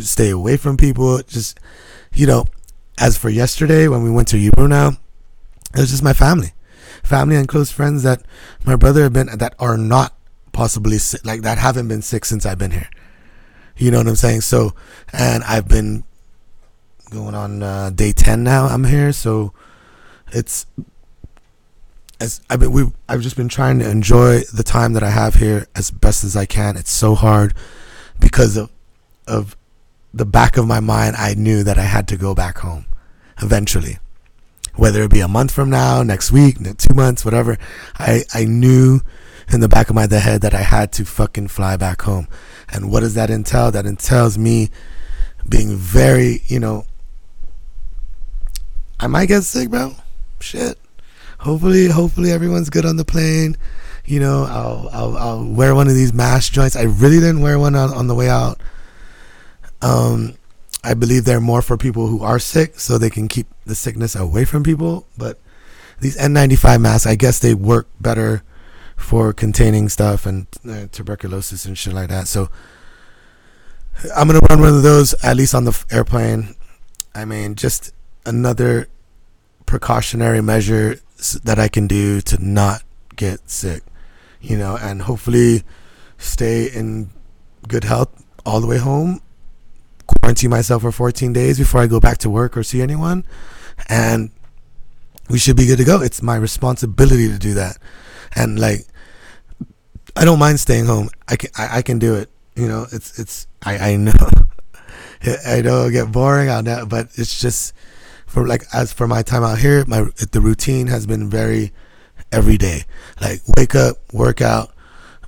stay 0.00 0.30
away 0.30 0.56
from 0.56 0.76
people. 0.76 1.22
Just, 1.22 1.58
you 2.12 2.26
know, 2.26 2.46
as 2.98 3.16
for 3.16 3.30
yesterday 3.30 3.88
when 3.88 4.02
we 4.02 4.10
went 4.10 4.28
to 4.28 4.36
Ebro 4.36 4.66
now, 4.66 4.88
it 5.74 5.80
was 5.80 5.90
just 5.90 6.02
my 6.02 6.12
family, 6.12 6.52
family 7.02 7.36
and 7.36 7.48
close 7.48 7.70
friends 7.70 8.02
that 8.02 8.22
my 8.64 8.76
brother 8.76 9.02
have 9.02 9.12
been 9.12 9.28
that 9.38 9.54
are 9.58 9.76
not 9.76 10.14
possibly 10.52 10.98
sick, 10.98 11.24
like 11.24 11.42
that 11.42 11.58
haven't 11.58 11.88
been 11.88 12.02
sick 12.02 12.24
since 12.24 12.44
I've 12.44 12.58
been 12.58 12.72
here. 12.72 12.90
You 13.76 13.90
know 13.90 13.98
what 13.98 14.06
I'm 14.06 14.16
saying? 14.16 14.42
So, 14.42 14.74
and 15.12 15.42
I've 15.44 15.66
been 15.66 16.04
going 17.10 17.34
on 17.34 17.62
uh, 17.62 17.90
day 17.90 18.12
ten 18.12 18.44
now. 18.44 18.66
I'm 18.66 18.84
here, 18.84 19.12
so 19.12 19.52
it's 20.30 20.66
as 22.20 22.40
I've 22.48 22.60
been 22.60 22.72
we 22.72 22.84
I've 23.08 23.22
just 23.22 23.36
been 23.36 23.48
trying 23.48 23.78
to 23.80 23.90
enjoy 23.90 24.40
the 24.54 24.62
time 24.62 24.92
that 24.92 25.02
I 25.02 25.10
have 25.10 25.34
here 25.34 25.66
as 25.74 25.90
best 25.90 26.22
as 26.22 26.36
I 26.36 26.46
can. 26.46 26.76
It's 26.76 26.92
so 26.92 27.14
hard 27.14 27.54
because 28.20 28.56
of 28.56 28.70
of 29.26 29.56
the 30.14 30.26
back 30.26 30.56
of 30.56 30.66
my 30.66 30.80
mind, 30.80 31.16
I 31.16 31.34
knew 31.34 31.64
that 31.64 31.78
I 31.78 31.84
had 31.84 32.06
to 32.08 32.16
go 32.16 32.34
back 32.34 32.58
home 32.58 32.86
eventually. 33.40 33.98
Whether 34.74 35.02
it 35.02 35.10
be 35.10 35.20
a 35.20 35.28
month 35.28 35.52
from 35.52 35.70
now, 35.70 36.02
next 36.02 36.32
week, 36.32 36.56
two 36.78 36.94
months, 36.94 37.24
whatever, 37.24 37.58
I, 37.98 38.24
I 38.32 38.44
knew 38.44 39.00
in 39.52 39.60
the 39.60 39.68
back 39.68 39.90
of 39.90 39.94
my 39.94 40.06
head 40.10 40.40
that 40.40 40.54
I 40.54 40.62
had 40.62 40.92
to 40.92 41.04
fucking 41.04 41.48
fly 41.48 41.76
back 41.76 42.02
home. 42.02 42.26
And 42.72 42.90
what 42.90 43.00
does 43.00 43.14
that 43.14 43.30
entail? 43.30 43.70
That 43.70 43.84
entails 43.84 44.38
me 44.38 44.70
being 45.46 45.76
very, 45.76 46.42
you 46.46 46.58
know, 46.58 46.86
I 48.98 49.08
might 49.08 49.26
get 49.26 49.42
sick, 49.42 49.68
bro. 49.68 49.94
Shit. 50.40 50.78
Hopefully, 51.40 51.88
hopefully 51.88 52.30
everyone's 52.30 52.70
good 52.70 52.86
on 52.86 52.96
the 52.96 53.04
plane. 53.04 53.56
You 54.04 54.20
know, 54.20 54.44
I'll, 54.44 54.88
I'll, 54.92 55.16
I'll 55.16 55.44
wear 55.44 55.74
one 55.74 55.88
of 55.88 55.94
these 55.94 56.12
mask 56.12 56.52
joints. 56.52 56.76
I 56.76 56.82
really 56.82 57.18
didn't 57.18 57.40
wear 57.40 57.58
one 57.58 57.74
on, 57.74 57.92
on 57.92 58.06
the 58.06 58.14
way 58.14 58.30
out 58.30 58.60
um, 59.82 60.34
I 60.84 60.94
believe 60.94 61.24
they're 61.24 61.40
more 61.40 61.62
for 61.62 61.76
people 61.76 62.06
who 62.06 62.22
are 62.22 62.38
sick 62.38 62.80
so 62.80 62.96
they 62.96 63.10
can 63.10 63.28
keep 63.28 63.46
the 63.66 63.74
sickness 63.74 64.16
away 64.16 64.44
from 64.44 64.62
people. 64.62 65.06
But 65.18 65.38
these 66.00 66.16
N95 66.16 66.80
masks, 66.80 67.06
I 67.06 67.14
guess 67.14 67.38
they 67.38 67.54
work 67.54 67.88
better 68.00 68.42
for 68.96 69.32
containing 69.32 69.88
stuff 69.88 70.26
and 70.26 70.46
uh, 70.68 70.86
tuberculosis 70.90 71.64
and 71.64 71.76
shit 71.76 71.92
like 71.92 72.08
that. 72.08 72.28
So 72.28 72.48
I'm 74.16 74.28
going 74.28 74.40
to 74.40 74.46
run 74.46 74.60
one 74.60 74.74
of 74.74 74.82
those 74.82 75.14
at 75.22 75.36
least 75.36 75.54
on 75.54 75.64
the 75.64 75.84
airplane. 75.90 76.54
I 77.14 77.24
mean, 77.24 77.56
just 77.56 77.92
another 78.24 78.88
precautionary 79.66 80.40
measure 80.40 80.96
that 81.44 81.58
I 81.58 81.68
can 81.68 81.86
do 81.86 82.20
to 82.22 82.44
not 82.44 82.82
get 83.14 83.48
sick, 83.48 83.82
you 84.40 84.56
know, 84.56 84.76
and 84.76 85.02
hopefully 85.02 85.62
stay 86.18 86.66
in 86.66 87.10
good 87.68 87.84
health 87.84 88.08
all 88.44 88.60
the 88.60 88.66
way 88.66 88.78
home 88.78 89.20
quarantine 90.20 90.50
myself 90.50 90.82
for 90.82 90.92
14 90.92 91.32
days 91.32 91.58
before 91.58 91.80
I 91.80 91.86
go 91.86 92.00
back 92.00 92.18
to 92.18 92.30
work 92.30 92.56
or 92.56 92.62
see 92.62 92.82
anyone. 92.82 93.24
And 93.88 94.30
we 95.28 95.38
should 95.38 95.56
be 95.56 95.66
good 95.66 95.78
to 95.78 95.84
go. 95.84 96.02
It's 96.02 96.22
my 96.22 96.36
responsibility 96.36 97.28
to 97.28 97.38
do 97.38 97.54
that. 97.54 97.78
And 98.34 98.58
like, 98.58 98.86
I 100.16 100.24
don't 100.24 100.38
mind 100.38 100.60
staying 100.60 100.86
home. 100.86 101.08
I 101.28 101.36
can 101.36 101.50
I, 101.56 101.78
I 101.78 101.82
can 101.82 101.98
do 101.98 102.14
it. 102.14 102.30
You 102.54 102.68
know, 102.68 102.86
it's 102.92 103.18
it's 103.18 103.46
I 103.62 103.92
I 103.92 103.96
know 103.96 104.12
I 105.46 105.62
know 105.62 105.86
it'll 105.86 105.90
get 105.90 106.12
boring 106.12 106.48
on 106.48 106.64
that, 106.64 106.88
but 106.88 107.08
it's 107.14 107.40
just 107.40 107.74
for 108.26 108.46
like 108.46 108.64
as 108.74 108.92
for 108.92 109.06
my 109.06 109.22
time 109.22 109.42
out 109.42 109.58
here, 109.58 109.84
my 109.86 110.06
the 110.32 110.40
routine 110.40 110.88
has 110.88 111.06
been 111.06 111.30
very 111.30 111.72
every 112.30 112.58
day. 112.58 112.84
Like 113.20 113.40
wake 113.56 113.74
up, 113.74 113.96
work 114.12 114.42
out, 114.42 114.74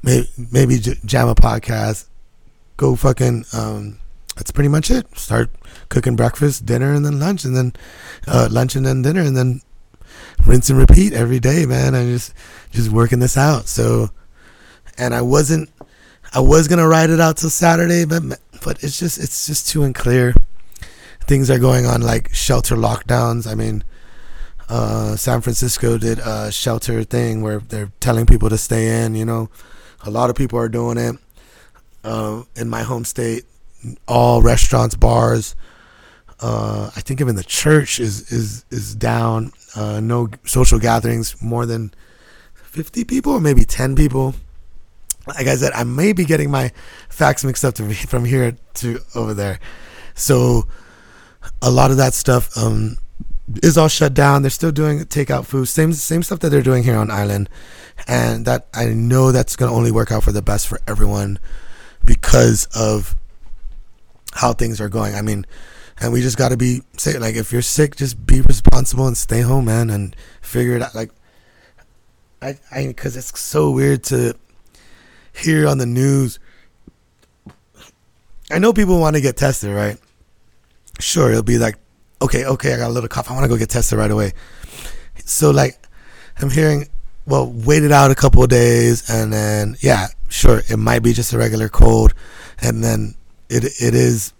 maybe 0.02 0.28
maybe 0.52 0.78
jam 0.78 1.28
a 1.28 1.34
podcast, 1.34 2.06
go 2.76 2.96
fucking. 2.96 3.46
Um, 3.52 3.98
that's 4.36 4.50
pretty 4.50 4.68
much 4.68 4.90
it. 4.90 5.06
Start 5.16 5.50
cooking 5.88 6.16
breakfast, 6.16 6.66
dinner, 6.66 6.92
and 6.92 7.04
then 7.04 7.18
lunch, 7.18 7.44
and 7.44 7.56
then 7.56 7.72
uh, 8.26 8.48
lunch 8.50 8.74
and 8.74 8.84
then 8.84 9.02
dinner, 9.02 9.20
and 9.20 9.36
then 9.36 9.60
rinse 10.46 10.70
and 10.70 10.78
repeat 10.78 11.12
every 11.12 11.40
day, 11.40 11.66
man. 11.66 11.94
I 11.94 12.04
just 12.04 12.34
just 12.70 12.90
working 12.90 13.20
this 13.20 13.36
out. 13.36 13.66
So, 13.66 14.10
and 14.98 15.14
I 15.14 15.22
wasn't. 15.22 15.70
I 16.32 16.40
was 16.40 16.66
gonna 16.66 16.88
ride 16.88 17.10
it 17.10 17.20
out 17.20 17.36
till 17.36 17.50
Saturday, 17.50 18.04
but 18.04 18.22
but 18.64 18.82
it's 18.82 18.98
just 18.98 19.18
it's 19.18 19.46
just 19.46 19.68
too 19.68 19.84
unclear. 19.84 20.34
Things 21.26 21.50
are 21.50 21.58
going 21.58 21.86
on 21.86 22.02
like 22.02 22.34
shelter 22.34 22.76
lockdowns. 22.76 23.50
I 23.50 23.54
mean, 23.54 23.84
uh, 24.68 25.16
San 25.16 25.40
Francisco 25.40 25.96
did 25.96 26.18
a 26.18 26.50
shelter 26.50 27.04
thing 27.04 27.40
where 27.40 27.60
they're 27.60 27.92
telling 28.00 28.26
people 28.26 28.50
to 28.50 28.58
stay 28.58 29.04
in. 29.04 29.14
You 29.14 29.24
know, 29.24 29.48
a 30.02 30.10
lot 30.10 30.28
of 30.28 30.36
people 30.36 30.58
are 30.58 30.68
doing 30.68 30.98
it. 30.98 31.16
Uh, 32.02 32.42
in 32.54 32.68
my 32.68 32.82
home 32.82 33.02
state, 33.02 33.44
all 34.06 34.42
restaurants, 34.42 34.94
bars, 34.94 35.54
uh, 36.40 36.90
I 36.94 37.00
think 37.00 37.20
even 37.20 37.36
the 37.36 37.44
church 37.44 38.00
is 38.00 38.30
is 38.32 38.64
is 38.70 38.94
down. 38.94 39.52
Uh, 39.76 40.00
no 40.00 40.28
social 40.44 40.78
gatherings 40.78 41.40
more 41.42 41.66
than 41.66 41.92
fifty 42.54 43.04
people 43.04 43.32
or 43.32 43.40
maybe 43.40 43.64
ten 43.64 43.94
people. 43.94 44.34
Like 45.26 45.46
I 45.46 45.56
said, 45.56 45.72
I 45.72 45.84
may 45.84 46.12
be 46.12 46.24
getting 46.24 46.50
my 46.50 46.70
facts 47.08 47.44
mixed 47.44 47.64
up 47.64 47.74
to, 47.76 47.94
from 48.06 48.24
here 48.24 48.56
to 48.74 48.98
over 49.14 49.32
there. 49.32 49.58
So 50.14 50.66
a 51.62 51.70
lot 51.70 51.90
of 51.90 51.96
that 51.96 52.14
stuff 52.14 52.56
um, 52.58 52.98
is 53.62 53.78
all 53.78 53.88
shut 53.88 54.12
down. 54.12 54.42
They're 54.42 54.50
still 54.50 54.72
doing 54.72 55.00
takeout 55.00 55.46
food, 55.46 55.66
same 55.66 55.92
same 55.92 56.22
stuff 56.22 56.40
that 56.40 56.50
they're 56.50 56.62
doing 56.62 56.82
here 56.82 56.96
on 56.96 57.10
island, 57.10 57.48
and 58.06 58.44
that 58.44 58.66
I 58.74 58.86
know 58.86 59.32
that's 59.32 59.56
gonna 59.56 59.72
only 59.72 59.92
work 59.92 60.10
out 60.10 60.24
for 60.24 60.32
the 60.32 60.42
best 60.42 60.66
for 60.66 60.80
everyone 60.86 61.38
because 62.04 62.66
of 62.74 63.16
how 64.34 64.52
things 64.52 64.80
are 64.80 64.88
going. 64.88 65.14
I 65.14 65.22
mean, 65.22 65.46
and 66.00 66.12
we 66.12 66.20
just 66.20 66.36
got 66.36 66.50
to 66.50 66.56
be 66.56 66.82
say 66.96 67.18
like 67.18 67.36
if 67.36 67.52
you're 67.52 67.62
sick, 67.62 67.96
just 67.96 68.26
be 68.26 68.40
responsible 68.40 69.06
and 69.06 69.16
stay 69.16 69.40
home, 69.40 69.66
man, 69.66 69.90
and 69.90 70.14
figure 70.42 70.76
it 70.76 70.82
out. 70.82 70.94
Like, 70.94 71.10
I 72.42 72.58
I 72.70 72.86
because 72.88 73.16
it's 73.16 73.38
so 73.38 73.70
weird 73.70 74.04
to 74.04 74.34
hear 75.32 75.66
on 75.66 75.78
the 75.78 75.86
news. 75.86 76.38
I 78.50 78.58
know 78.58 78.72
people 78.72 79.00
want 79.00 79.16
to 79.16 79.22
get 79.22 79.36
tested, 79.36 79.70
right? 79.70 79.98
Sure, 81.00 81.30
it'll 81.30 81.42
be 81.42 81.58
like 81.58 81.76
okay, 82.24 82.44
okay, 82.46 82.74
I 82.74 82.78
got 82.78 82.88
a 82.88 82.92
little 82.92 83.08
cough. 83.08 83.30
I 83.30 83.34
want 83.34 83.44
to 83.44 83.48
go 83.48 83.56
get 83.56 83.70
tested 83.70 83.98
right 83.98 84.10
away. 84.10 84.32
So 85.24 85.50
like, 85.50 85.78
I'm 86.40 86.50
hearing, 86.50 86.88
well, 87.26 87.50
wait 87.50 87.82
it 87.82 87.92
out 87.92 88.10
a 88.10 88.14
couple 88.14 88.42
of 88.42 88.48
days, 88.48 89.08
and 89.08 89.32
then 89.32 89.76
yeah, 89.80 90.08
sure, 90.28 90.62
it 90.68 90.76
might 90.76 91.02
be 91.02 91.12
just 91.12 91.32
a 91.32 91.38
regular 91.38 91.68
cold, 91.68 92.14
and 92.60 92.82
then 92.82 93.14
it 93.54 93.64
it 93.80 93.94
is. 93.94 94.32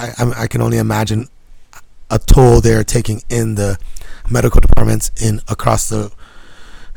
I 0.00 0.12
I 0.36 0.46
can 0.46 0.62
only 0.62 0.78
imagine 0.78 1.28
a 2.10 2.18
toll 2.18 2.60
they're 2.60 2.84
taking 2.84 3.22
in 3.28 3.54
the 3.54 3.78
medical 4.30 4.60
departments 4.60 5.10
in 5.20 5.40
across 5.48 5.88
the 5.88 6.12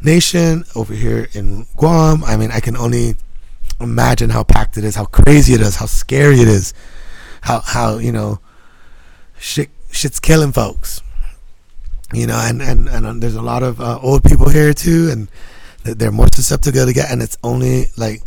nation 0.01 0.65
over 0.75 0.93
here 0.93 1.27
in 1.33 1.65
Guam. 1.77 2.23
I 2.23 2.37
mean, 2.37 2.51
I 2.51 2.59
can 2.59 2.75
only 2.75 3.15
imagine 3.79 4.29
how 4.29 4.43
packed 4.43 4.77
it 4.77 4.83
is, 4.83 4.95
how 4.95 5.05
crazy 5.05 5.53
it 5.53 5.61
is, 5.61 5.75
how 5.75 5.85
scary 5.85 6.39
it 6.41 6.47
is, 6.47 6.73
how 7.41 7.61
how 7.61 7.97
you 7.97 8.11
know 8.11 8.39
shit 9.37 9.69
shit's 9.91 10.19
killing 10.19 10.51
folks. 10.51 11.01
You 12.13 12.27
know, 12.27 12.39
and 12.39 12.61
and 12.61 12.87
and 12.87 13.21
there's 13.21 13.35
a 13.35 13.41
lot 13.41 13.63
of 13.63 13.81
uh, 13.81 13.99
old 14.01 14.23
people 14.23 14.49
here 14.49 14.73
too, 14.73 15.09
and 15.11 15.27
they're 15.83 16.11
more 16.11 16.27
susceptible 16.33 16.85
to 16.85 16.93
get. 16.93 17.11
And 17.11 17.21
it's 17.21 17.37
only 17.43 17.87
like 17.97 18.23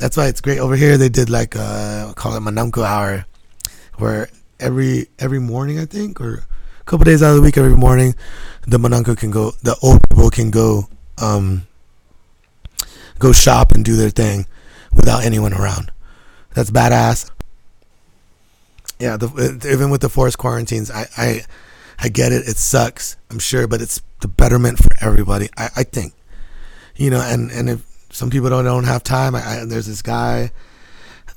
that's 0.00 0.16
why 0.16 0.26
it's 0.26 0.40
great 0.40 0.58
over 0.58 0.74
here. 0.74 0.96
They 0.96 1.08
did 1.08 1.30
like 1.30 1.54
uh, 1.54 2.12
call 2.14 2.34
it 2.34 2.40
Manamko 2.40 2.82
hour, 2.82 3.26
where 3.98 4.28
every 4.58 5.08
every 5.18 5.38
morning 5.38 5.78
I 5.78 5.84
think, 5.84 6.20
or 6.20 6.44
a 6.80 6.84
couple 6.84 7.04
days 7.04 7.22
out 7.22 7.30
of 7.30 7.36
the 7.36 7.42
week, 7.42 7.56
every 7.56 7.76
morning, 7.76 8.14
the 8.66 8.78
Manamko 8.78 9.16
can 9.16 9.30
go. 9.30 9.52
The 9.62 9.76
old 9.82 10.00
people 10.08 10.30
can 10.30 10.50
go 10.50 10.88
um, 11.18 11.66
go 13.18 13.32
shop 13.32 13.72
and 13.72 13.84
do 13.84 13.94
their 13.94 14.10
thing 14.10 14.46
without 14.94 15.22
anyone 15.22 15.54
around. 15.54 15.92
That's 16.54 16.70
badass 16.70 17.30
yeah, 19.00 19.16
the, 19.16 19.66
even 19.72 19.90
with 19.90 20.02
the 20.02 20.10
forced 20.10 20.38
quarantines, 20.38 20.90
I, 20.90 21.06
I, 21.16 21.40
I 21.98 22.08
get 22.10 22.32
it. 22.32 22.46
It 22.46 22.58
sucks, 22.58 23.16
I'm 23.30 23.38
sure, 23.38 23.66
but 23.66 23.80
it's 23.80 24.02
the 24.20 24.28
betterment 24.28 24.78
for 24.78 24.90
everybody. 25.00 25.48
I, 25.56 25.70
I 25.76 25.82
think, 25.84 26.12
you 26.96 27.08
know, 27.08 27.20
and 27.20 27.50
and 27.50 27.70
if 27.70 27.89
some 28.10 28.30
people 28.30 28.50
don't 28.50 28.64
don't 28.64 28.84
have 28.84 29.02
time, 29.02 29.34
I, 29.34 29.60
I 29.60 29.64
there's 29.64 29.86
this 29.86 30.02
guy, 30.02 30.52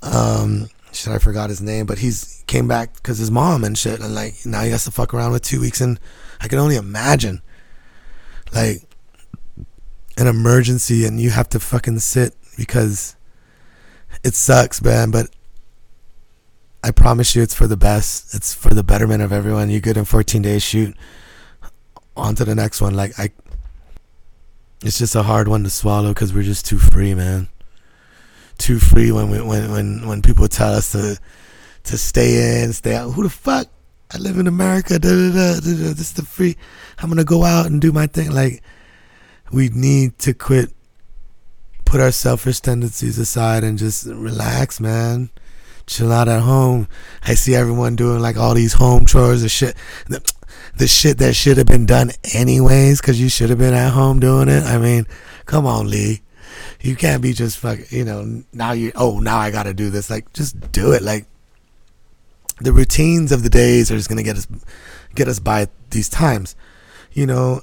um, 0.01 0.67
shit, 0.91 1.13
I 1.13 1.17
forgot 1.17 1.49
his 1.49 1.61
name, 1.61 1.85
but 1.85 1.99
he's 1.99 2.43
came 2.47 2.67
back 2.67 2.93
because 2.95 3.17
his 3.17 3.31
mom 3.31 3.63
and 3.63 3.77
shit, 3.77 3.99
and 3.99 4.13
like 4.13 4.45
now 4.45 4.61
he 4.63 4.71
has 4.71 4.85
to 4.85 4.91
fuck 4.91 5.13
around 5.13 5.31
with 5.31 5.43
two 5.43 5.61
weeks, 5.61 5.81
and 5.81 5.99
I 6.41 6.47
can 6.47 6.59
only 6.59 6.75
imagine, 6.75 7.41
like, 8.53 8.83
an 10.17 10.27
emergency, 10.27 11.05
and 11.05 11.19
you 11.19 11.29
have 11.29 11.49
to 11.49 11.59
fucking 11.59 11.99
sit 11.99 12.35
because 12.57 13.15
it 14.23 14.35
sucks, 14.35 14.81
man, 14.81 15.11
but 15.11 15.29
I 16.83 16.91
promise 16.91 17.35
you 17.35 17.41
it's 17.41 17.53
for 17.53 17.65
the 17.65 17.77
best. 17.77 18.35
It's 18.35 18.53
for 18.53 18.73
the 18.73 18.83
betterment 18.83 19.23
of 19.23 19.31
everyone. 19.31 19.69
You 19.69 19.79
get 19.79 19.95
in 19.95 20.05
14 20.05 20.41
days, 20.41 20.61
shoot 20.61 20.95
on 22.15 22.35
to 22.35 22.45
the 22.45 22.55
next 22.55 22.81
one. 22.81 22.93
Like, 22.93 23.17
I, 23.17 23.31
it's 24.83 24.97
just 24.97 25.15
a 25.15 25.23
hard 25.23 25.47
one 25.47 25.63
to 25.63 25.69
swallow 25.69 26.09
because 26.09 26.33
we're 26.33 26.43
just 26.43 26.65
too 26.65 26.77
free, 26.77 27.13
man. 27.15 27.47
Too 28.57 28.79
free 28.79 29.11
when 29.11 29.29
we, 29.29 29.41
when, 29.41 29.71
when, 29.71 30.07
when 30.07 30.21
people 30.21 30.47
tell 30.47 30.73
us 30.73 30.91
to, 30.91 31.17
to 31.85 31.97
stay 31.97 32.61
in, 32.61 32.73
stay 32.73 32.95
out. 32.95 33.11
Who 33.11 33.23
the 33.23 33.29
fuck? 33.29 33.67
I 34.13 34.17
live 34.17 34.37
in 34.37 34.47
America. 34.47 34.99
Da, 34.99 35.09
da, 35.09 35.31
da, 35.31 35.53
this 35.61 35.99
is 35.99 36.13
the 36.13 36.23
free. 36.23 36.57
I'm 36.99 37.09
to 37.15 37.23
go 37.23 37.43
out 37.43 37.65
and 37.65 37.81
do 37.81 37.91
my 37.91 38.07
thing. 38.07 38.31
Like, 38.31 38.61
we 39.51 39.69
need 39.69 40.19
to 40.19 40.33
quit, 40.33 40.71
put 41.85 42.01
our 42.01 42.11
selfish 42.11 42.59
tendencies 42.59 43.17
aside 43.17 43.63
and 43.63 43.77
just 43.77 44.05
relax, 44.05 44.79
man 44.79 45.29
chill 45.87 46.11
out 46.11 46.27
at 46.27 46.41
home. 46.41 46.87
I 47.23 47.33
see 47.33 47.55
everyone 47.55 47.95
doing 47.95 48.19
like 48.19 48.37
all 48.37 48.53
these 48.53 48.73
home 48.73 49.05
chores 49.05 49.41
and 49.41 49.51
shit. 49.51 49.75
The, 50.77 50.87
shit 50.87 51.19
that 51.19 51.35
should 51.35 51.57
have 51.57 51.67
been 51.67 51.85
done 51.85 52.11
anyways, 52.33 52.99
because 52.99 53.21
you 53.21 53.29
should 53.29 53.49
have 53.49 53.59
been 53.59 53.73
at 53.73 53.93
home 53.93 54.19
doing 54.19 54.49
it. 54.49 54.63
I 54.63 54.77
mean, 54.77 55.07
come 55.45 55.65
on, 55.65 55.89
Lee. 55.89 56.21
You 56.81 56.95
can't 56.95 57.21
be 57.21 57.33
just 57.33 57.57
fuck. 57.57 57.91
You 57.91 58.03
know, 58.03 58.43
now 58.51 58.73
you. 58.73 58.91
Oh, 58.95 59.19
now 59.19 59.37
I 59.37 59.51
got 59.51 59.63
to 59.63 59.73
do 59.73 59.89
this. 59.89 60.09
Like, 60.09 60.33
just 60.33 60.71
do 60.71 60.91
it. 60.91 61.01
Like, 61.01 61.25
the 62.59 62.73
routines 62.73 63.31
of 63.31 63.43
the 63.43 63.49
days 63.49 63.91
are 63.91 63.97
just 63.97 64.09
gonna 64.09 64.23
get 64.23 64.37
us 64.37 64.47
get 65.15 65.27
us 65.27 65.39
by 65.39 65.67
these 65.91 66.09
times. 66.09 66.55
You 67.11 67.25
know, 67.25 67.61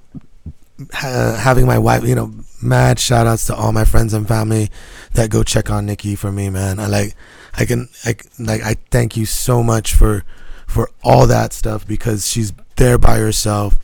ha- 0.92 1.38
having 1.40 1.66
my 1.66 1.78
wife. 1.78 2.04
You 2.04 2.14
know, 2.14 2.32
mad 2.62 2.98
shout 2.98 3.26
outs 3.26 3.46
to 3.46 3.54
all 3.54 3.72
my 3.72 3.84
friends 3.84 4.14
and 4.14 4.26
family 4.26 4.70
that 5.14 5.30
go 5.30 5.42
check 5.42 5.70
on 5.70 5.86
Nikki 5.86 6.14
for 6.14 6.32
me, 6.32 6.50
man. 6.50 6.78
I 6.78 6.86
like 6.86 7.14
I 7.54 7.64
can 7.64 7.88
I 8.04 8.14
like 8.38 8.62
I 8.62 8.76
thank 8.90 9.16
you 9.16 9.26
so 9.26 9.62
much 9.62 9.94
for 9.94 10.24
for 10.70 10.88
all 11.02 11.26
that 11.26 11.52
stuff 11.52 11.86
because 11.86 12.28
she's 12.28 12.52
there 12.76 12.96
by 12.96 13.16
herself. 13.16 13.74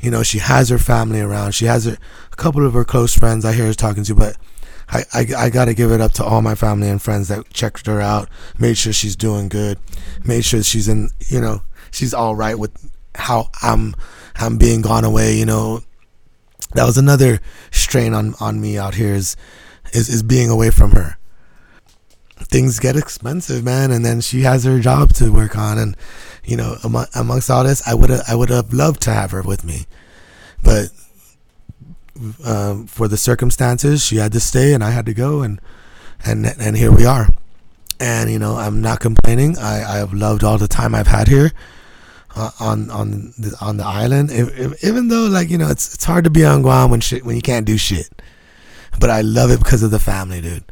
You 0.00 0.10
know, 0.10 0.22
she 0.22 0.38
has 0.38 0.68
her 0.68 0.78
family 0.78 1.20
around. 1.20 1.52
She 1.52 1.66
has 1.66 1.86
a 1.86 1.98
couple 2.36 2.64
of 2.64 2.74
her 2.74 2.84
close 2.84 3.16
friends 3.16 3.44
I 3.44 3.52
hear 3.52 3.66
her 3.66 3.74
talking 3.74 4.04
to, 4.04 4.14
but 4.14 4.36
I, 4.88 5.04
I, 5.12 5.26
I 5.36 5.50
got 5.50 5.66
to 5.66 5.74
give 5.74 5.90
it 5.90 6.00
up 6.00 6.12
to 6.12 6.24
all 6.24 6.40
my 6.40 6.54
family 6.54 6.88
and 6.88 7.02
friends 7.02 7.28
that 7.28 7.50
checked 7.50 7.86
her 7.86 8.00
out, 8.00 8.28
made 8.58 8.76
sure 8.76 8.92
she's 8.92 9.16
doing 9.16 9.48
good, 9.48 9.78
made 10.24 10.44
sure 10.44 10.62
she's 10.62 10.88
in, 10.88 11.10
you 11.28 11.40
know, 11.40 11.62
she's 11.90 12.14
all 12.14 12.34
right 12.34 12.58
with 12.58 12.90
how 13.14 13.50
I'm 13.60 13.94
I'm 14.36 14.58
being 14.58 14.80
gone 14.80 15.04
away. 15.04 15.36
You 15.36 15.46
know, 15.46 15.80
that 16.74 16.84
was 16.84 16.98
another 16.98 17.40
strain 17.70 18.14
on 18.14 18.34
on 18.40 18.60
me 18.60 18.78
out 18.78 18.94
here 18.94 19.14
is 19.14 19.36
is, 19.92 20.08
is 20.08 20.22
being 20.22 20.50
away 20.50 20.70
from 20.70 20.92
her 20.92 21.18
things 22.44 22.78
get 22.78 22.96
expensive, 22.96 23.64
man. 23.64 23.90
And 23.90 24.04
then 24.04 24.20
she 24.20 24.42
has 24.42 24.64
her 24.64 24.80
job 24.80 25.12
to 25.14 25.32
work 25.32 25.56
on, 25.56 25.78
and 25.78 25.96
you 26.44 26.56
know, 26.56 26.76
among, 26.84 27.06
amongst 27.14 27.50
all 27.50 27.64
this, 27.64 27.86
I 27.86 27.94
would 27.94 28.10
I 28.10 28.34
would 28.34 28.50
have 28.50 28.72
loved 28.72 29.02
to 29.02 29.12
have 29.12 29.30
her 29.30 29.42
with 29.42 29.64
me, 29.64 29.86
but 30.62 30.90
um, 32.44 32.86
for 32.86 33.08
the 33.08 33.16
circumstances, 33.16 34.04
she 34.04 34.16
had 34.16 34.32
to 34.32 34.40
stay, 34.40 34.74
and 34.74 34.84
I 34.84 34.90
had 34.90 35.06
to 35.06 35.14
go, 35.14 35.42
and 35.42 35.60
and 36.24 36.46
and 36.46 36.76
here 36.76 36.92
we 36.92 37.04
are. 37.04 37.28
And 38.00 38.30
you 38.30 38.38
know, 38.38 38.56
I'm 38.56 38.80
not 38.80 39.00
complaining. 39.00 39.58
I 39.58 39.82
I 39.82 39.96
have 39.96 40.12
loved 40.12 40.44
all 40.44 40.58
the 40.58 40.68
time 40.68 40.94
I've 40.94 41.06
had 41.06 41.28
here. 41.28 41.52
Uh, 42.34 42.50
on 42.60 42.90
on 42.90 43.34
the, 43.38 43.54
on 43.60 43.76
the 43.76 43.84
island, 43.84 44.30
if, 44.30 44.58
if, 44.58 44.84
even 44.84 45.08
though 45.08 45.26
like 45.26 45.50
you 45.50 45.58
know 45.58 45.68
it's 45.68 45.94
it's 45.94 46.04
hard 46.04 46.24
to 46.24 46.30
be 46.30 46.42
on 46.46 46.62
Guam 46.62 46.90
when 46.90 47.00
shit 47.00 47.26
when 47.26 47.36
you 47.36 47.42
can't 47.42 47.66
do 47.66 47.76
shit. 47.76 48.08
but 48.98 49.10
I 49.10 49.20
love 49.20 49.50
it 49.50 49.58
because 49.58 49.82
of 49.82 49.90
the 49.90 49.98
family, 49.98 50.40
dude. 50.40 50.64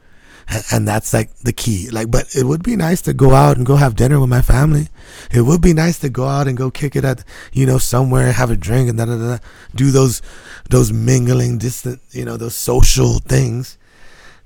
And, 0.50 0.64
and 0.72 0.88
that's 0.88 1.12
like 1.12 1.34
the 1.38 1.52
key. 1.52 1.88
Like, 1.90 2.10
but 2.10 2.34
it 2.34 2.44
would 2.44 2.62
be 2.62 2.76
nice 2.76 3.00
to 3.02 3.14
go 3.14 3.34
out 3.34 3.56
and 3.56 3.64
go 3.64 3.76
have 3.76 3.96
dinner 3.96 4.20
with 4.20 4.28
my 4.28 4.42
family. 4.42 4.88
It 5.30 5.42
would 5.42 5.62
be 5.62 5.72
nice 5.72 5.98
to 6.00 6.08
go 6.08 6.26
out 6.26 6.48
and 6.48 6.56
go 6.56 6.70
kick 6.70 6.96
it 6.96 7.04
at, 7.04 7.24
you 7.52 7.66
know, 7.66 7.78
somewhere, 7.78 8.26
and 8.26 8.34
have 8.34 8.50
a 8.50 8.56
drink 8.56 8.88
and 8.88 8.98
da 8.98 9.04
da 9.04 9.16
da. 9.16 9.38
Do 9.74 9.90
those, 9.90 10.20
those 10.68 10.92
mingling, 10.92 11.58
distant, 11.58 12.00
you 12.10 12.24
know, 12.24 12.36
those 12.36 12.54
social 12.54 13.20
things. 13.20 13.78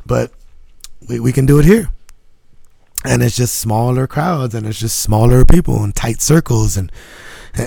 But 0.07 0.31
we, 1.09 1.19
we 1.21 1.33
can 1.33 1.47
do 1.47 1.59
it 1.59 1.65
here 1.65 1.91
and 3.05 3.23
it's 3.23 3.37
just 3.37 3.57
smaller 3.57 4.07
crowds 4.07 4.55
and 4.55 4.67
it's 4.67 4.81
just 4.81 4.99
smaller 4.99 5.45
people 5.45 5.85
and 5.85 5.95
tight 5.95 6.21
circles 6.23 6.77
and 6.77 6.91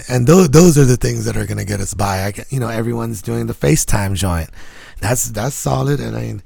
and 0.10 0.27
those 0.27 0.50
those 0.50 0.77
are 0.77 0.86
the 0.86 0.98
things 0.98 1.25
that 1.25 1.38
are 1.38 1.46
gonna 1.46 1.63
get 1.63 1.79
us 1.79 1.94
by. 1.94 2.25
I 2.25 2.34
you 2.50 2.60
know 2.60 2.67
everyone's 2.67 3.22
doing 3.22 3.48
the 3.48 3.53
FaceTime 3.53 4.15
joint. 4.15 4.50
That's 5.00 5.29
that's 5.29 5.56
solid, 5.56 6.01
and 6.01 6.15
I 6.15 6.22
mean 6.22 6.44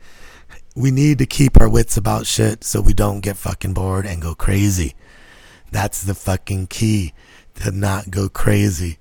we 0.75 0.91
need 0.91 1.17
to 1.17 1.25
keep 1.25 1.59
our 1.59 1.69
wits 1.69 1.97
about 1.97 2.25
shit 2.25 2.63
so 2.63 2.81
we 2.81 2.93
don't 2.93 3.21
get 3.21 3.37
fucking 3.37 3.73
bored 3.73 4.05
and 4.05 4.21
go 4.21 4.33
crazy. 4.33 4.95
That's 5.71 6.03
the 6.03 6.15
fucking 6.15 6.67
key 6.67 7.13
to 7.55 7.71
not 7.71 8.11
go 8.11 8.29
crazy. 8.29 8.99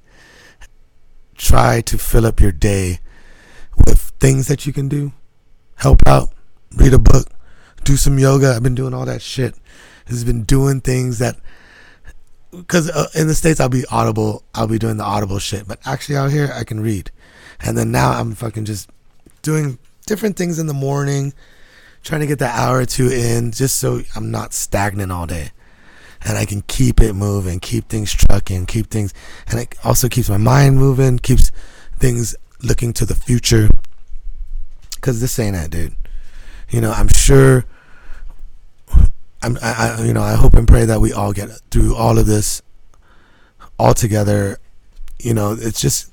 Try 1.37 1.81
to 1.83 1.99
fill 1.99 2.27
up 2.27 2.41
your 2.41 2.53
day 2.53 3.00
with 3.77 4.12
things 4.21 4.49
that 4.49 4.67
you 4.67 4.73
can 4.73 4.89
do. 4.89 5.12
Help 5.77 6.07
out, 6.07 6.31
read 6.77 6.93
a 6.93 6.99
book, 6.99 7.29
do 7.85 7.97
some 7.97 8.19
yoga. 8.19 8.53
I've 8.55 8.62
been 8.62 8.75
doing 8.75 8.93
all 8.93 9.07
that 9.07 9.23
shit. 9.23 9.55
Has 10.07 10.25
been 10.25 10.43
doing 10.43 10.81
things 10.81 11.19
that 11.21 11.37
because 12.50 12.91
uh, 12.91 13.07
in 13.15 13.29
the 13.29 13.35
states 13.35 13.61
I'll 13.61 13.69
be 13.69 13.85
audible, 13.91 14.43
I'll 14.55 14.67
be 14.67 14.79
doing 14.79 14.97
the 14.97 15.05
audible 15.05 15.39
shit, 15.39 15.69
but 15.69 15.79
actually 15.87 16.17
out 16.17 16.33
here 16.33 16.50
I 16.55 16.65
can 16.65 16.81
read. 16.81 17.11
And 17.61 17.79
then 17.79 17.93
now 17.93 18.12
I'm 18.12 18.35
fucking 18.35 18.65
just 18.65 18.91
doing 19.43 19.79
different 20.07 20.37
things 20.37 20.59
in 20.59 20.67
the 20.67 20.75
morning, 20.75 21.33
trying 22.02 22.21
to 22.21 22.26
get 22.26 22.38
that 22.38 22.57
hour 22.59 22.78
or 22.78 22.87
two 22.87 23.09
in, 23.09 23.52
just 23.52 23.76
so 23.76 24.00
I'm 24.14 24.30
not 24.30 24.52
stagnant 24.52 25.12
all 25.12 25.26
day, 25.26 25.50
and 26.23 26.38
I 26.38 26.45
can 26.45 26.62
keep 26.62 27.00
it 27.00 27.14
moving, 27.14 27.61
keep 27.61 27.88
things 27.88 28.12
trucking, 28.12 28.66
keep 28.66 28.90
things, 28.90 29.12
and 29.49 29.61
it 29.61 29.75
also 29.85 30.09
keeps 30.09 30.28
my 30.28 30.37
mind 30.37 30.76
moving, 30.76 31.19
keeps 31.19 31.50
things 31.99 32.37
looking 32.62 32.92
to 32.95 33.04
the 33.04 33.14
future. 33.14 33.69
Cause 35.00 35.21
this 35.21 35.38
ain't 35.38 35.57
it, 35.57 35.71
dude. 35.71 35.97
You 36.69 36.80
know, 36.80 36.92
I'm 36.92 37.09
sure 37.09 37.64
I'm, 39.42 39.57
I, 39.62 40.02
you 40.04 40.12
know, 40.12 40.23
I 40.23 40.35
hope 40.35 40.54
and 40.54 40.69
pray 40.69 40.85
that 40.85 41.00
we 41.00 41.12
all 41.12 41.33
get 41.33 41.49
through 41.71 41.97
all 41.97 42.19
of 42.19 42.26
this 42.26 42.61
all 43.78 43.95
together. 43.95 44.59
You 45.19 45.35
know, 45.35 45.57
it's 45.59 45.80
just 45.80 46.12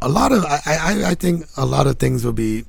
a 0.00 0.08
lot 0.08 0.30
of, 0.32 0.44
I, 0.44 0.60
I, 0.66 1.04
I 1.10 1.14
think 1.14 1.46
a 1.56 1.66
lot 1.66 1.86
of 1.86 1.98
things 1.98 2.24
will 2.24 2.32
be 2.32 2.64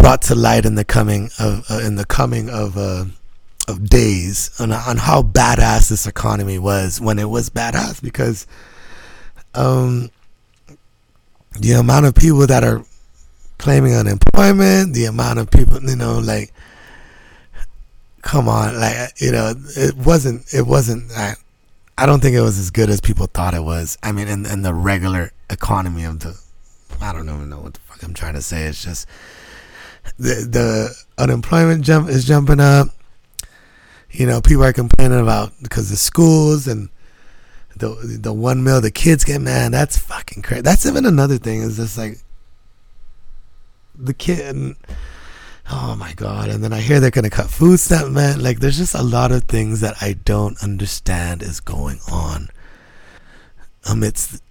brought 0.00 0.22
to 0.22 0.34
light 0.34 0.64
in 0.64 0.74
the 0.74 0.84
coming 0.84 1.30
of, 1.38 1.64
uh, 1.70 1.80
in 1.84 1.96
the 1.96 2.04
coming 2.04 2.48
of, 2.50 2.76
uh, 2.76 3.04
of 3.68 3.88
days 3.88 4.50
on, 4.58 4.72
on 4.72 4.96
how 4.96 5.22
badass 5.22 5.88
this 5.88 6.06
economy 6.06 6.58
was 6.58 7.00
when 7.00 7.18
it 7.18 7.28
was 7.28 7.50
badass 7.50 8.02
because, 8.02 8.46
um, 9.54 10.10
the 11.58 11.72
amount 11.72 12.06
of 12.06 12.14
people 12.14 12.46
that 12.46 12.64
are 12.64 12.84
claiming 13.58 13.94
unemployment, 13.94 14.94
the 14.94 15.04
amount 15.04 15.38
of 15.38 15.50
people, 15.50 15.82
you 15.82 15.96
know, 15.96 16.18
like, 16.18 16.52
come 18.22 18.48
on, 18.48 18.78
like 18.78 19.20
you 19.20 19.32
know, 19.32 19.54
it 19.76 19.96
wasn't. 19.96 20.52
It 20.52 20.66
wasn't. 20.66 21.10
I, 21.12 21.34
I 21.98 22.06
don't 22.06 22.20
think 22.20 22.34
it 22.34 22.40
was 22.40 22.58
as 22.58 22.70
good 22.70 22.90
as 22.90 23.00
people 23.00 23.26
thought 23.26 23.54
it 23.54 23.62
was. 23.62 23.98
I 24.02 24.12
mean, 24.12 24.28
in 24.28 24.46
in 24.46 24.62
the 24.62 24.74
regular 24.74 25.32
economy 25.48 26.04
of 26.04 26.20
the, 26.20 26.40
I 27.00 27.12
don't 27.12 27.28
even 27.28 27.50
know 27.50 27.60
what 27.60 27.74
the 27.74 27.80
fuck 27.80 28.02
I'm 28.02 28.14
trying 28.14 28.34
to 28.34 28.42
say. 28.42 28.64
It's 28.64 28.82
just 28.82 29.06
the 30.18 30.46
the 30.48 31.22
unemployment 31.22 31.84
jump 31.84 32.08
is 32.08 32.26
jumping 32.26 32.60
up. 32.60 32.88
You 34.10 34.26
know, 34.26 34.40
people 34.40 34.64
are 34.64 34.72
complaining 34.72 35.20
about 35.20 35.52
because 35.62 35.90
the 35.90 35.96
schools 35.96 36.66
and 36.66 36.88
the 37.76 38.18
the 38.20 38.32
one 38.32 38.64
meal 38.64 38.80
the 38.80 38.90
kids 38.90 39.24
get. 39.24 39.40
Man, 39.40 39.70
that's 39.70 39.96
fucking 39.96 40.42
crazy. 40.42 40.62
That's 40.62 40.86
even 40.86 41.06
another 41.06 41.38
thing. 41.38 41.60
Is 41.62 41.76
just 41.76 41.96
like 41.96 42.18
the 44.00 44.14
kid 44.14 44.54
And, 44.56 44.76
oh 45.70 45.94
my 45.94 46.12
god 46.14 46.48
and 46.48 46.64
then 46.64 46.72
i 46.72 46.80
hear 46.80 46.98
they're 46.98 47.10
gonna 47.10 47.30
cut 47.30 47.48
food 47.48 47.78
stamp 47.78 48.10
man 48.10 48.42
like 48.42 48.58
there's 48.58 48.78
just 48.78 48.94
a 48.94 49.02
lot 49.02 49.30
of 49.30 49.44
things 49.44 49.80
that 49.80 49.94
i 50.00 50.14
don't 50.24 50.60
understand 50.62 51.42
is 51.42 51.60
going 51.60 51.98
on 52.10 52.48
amidst 53.88 54.42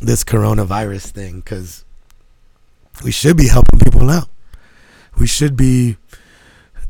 this 0.00 0.24
coronavirus 0.24 1.10
thing 1.10 1.36
because 1.40 1.84
we 3.04 3.12
should 3.12 3.36
be 3.36 3.48
helping 3.48 3.78
people 3.78 4.10
out 4.10 4.28
we 5.18 5.26
should 5.26 5.56
be 5.56 5.96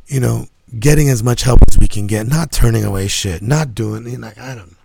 you 0.07 0.21
know 0.21 0.47
getting 0.79 1.09
as 1.09 1.23
much 1.23 1.43
help 1.43 1.61
as 1.69 1.79
we 1.79 1.89
can 1.89 2.07
get 2.07 2.27
not 2.27 2.51
turning 2.51 2.85
away 2.85 3.07
shit 3.07 3.43
not 3.43 3.75
doing 3.75 4.07
you 4.09 4.19
know, 4.19 4.31
i 4.41 4.55
don't 4.55 4.77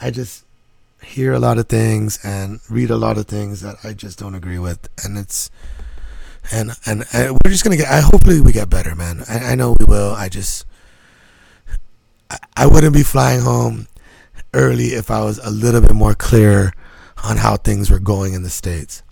i 0.00 0.10
just 0.10 0.44
hear 1.02 1.32
a 1.32 1.38
lot 1.38 1.58
of 1.58 1.68
things 1.68 2.18
and 2.24 2.60
read 2.70 2.90
a 2.90 2.96
lot 2.96 3.18
of 3.18 3.26
things 3.26 3.60
that 3.60 3.76
i 3.84 3.92
just 3.92 4.18
don't 4.18 4.34
agree 4.34 4.58
with 4.58 4.88
and 5.04 5.18
it's 5.18 5.50
and 6.50 6.72
and, 6.86 7.04
we're 7.12 7.50
just 7.50 7.62
gonna 7.62 7.76
get. 7.76 7.88
I 7.88 8.00
hopefully 8.00 8.40
we 8.40 8.52
get 8.52 8.68
better, 8.68 8.94
man. 8.94 9.22
I, 9.28 9.52
I 9.52 9.54
know 9.54 9.76
we 9.78 9.84
will. 9.84 10.12
I 10.12 10.28
just 10.28 10.66
I, 12.30 12.38
I 12.56 12.66
wouldn't 12.66 12.94
be 12.94 13.02
flying 13.02 13.40
home 13.40 13.86
early 14.52 14.88
if 14.88 15.10
I 15.10 15.22
was 15.22 15.38
a 15.38 15.50
little 15.50 15.80
bit 15.80 15.94
more 15.94 16.14
clear 16.14 16.72
on 17.24 17.36
how 17.36 17.56
things 17.56 17.90
were 17.90 18.00
going 18.00 18.34
in 18.34 18.42
the 18.42 18.50
states. 18.50 19.02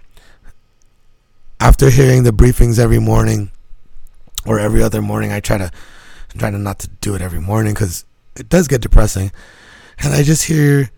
After 1.60 1.90
hearing 1.90 2.22
the 2.22 2.32
briefings 2.32 2.78
every 2.78 2.98
morning 2.98 3.50
or 4.46 4.58
every 4.58 4.82
other 4.82 5.02
morning, 5.02 5.30
I 5.30 5.40
try 5.40 5.58
to 5.58 5.70
I'm 6.32 6.38
trying 6.38 6.52
to 6.52 6.58
not 6.58 6.78
to 6.80 6.88
do 6.88 7.14
it 7.14 7.20
every 7.20 7.40
morning 7.40 7.74
because 7.74 8.04
it 8.36 8.48
does 8.48 8.66
get 8.66 8.80
depressing, 8.80 9.30
and 9.98 10.14
I 10.14 10.22
just 10.22 10.46
hear 10.46 10.90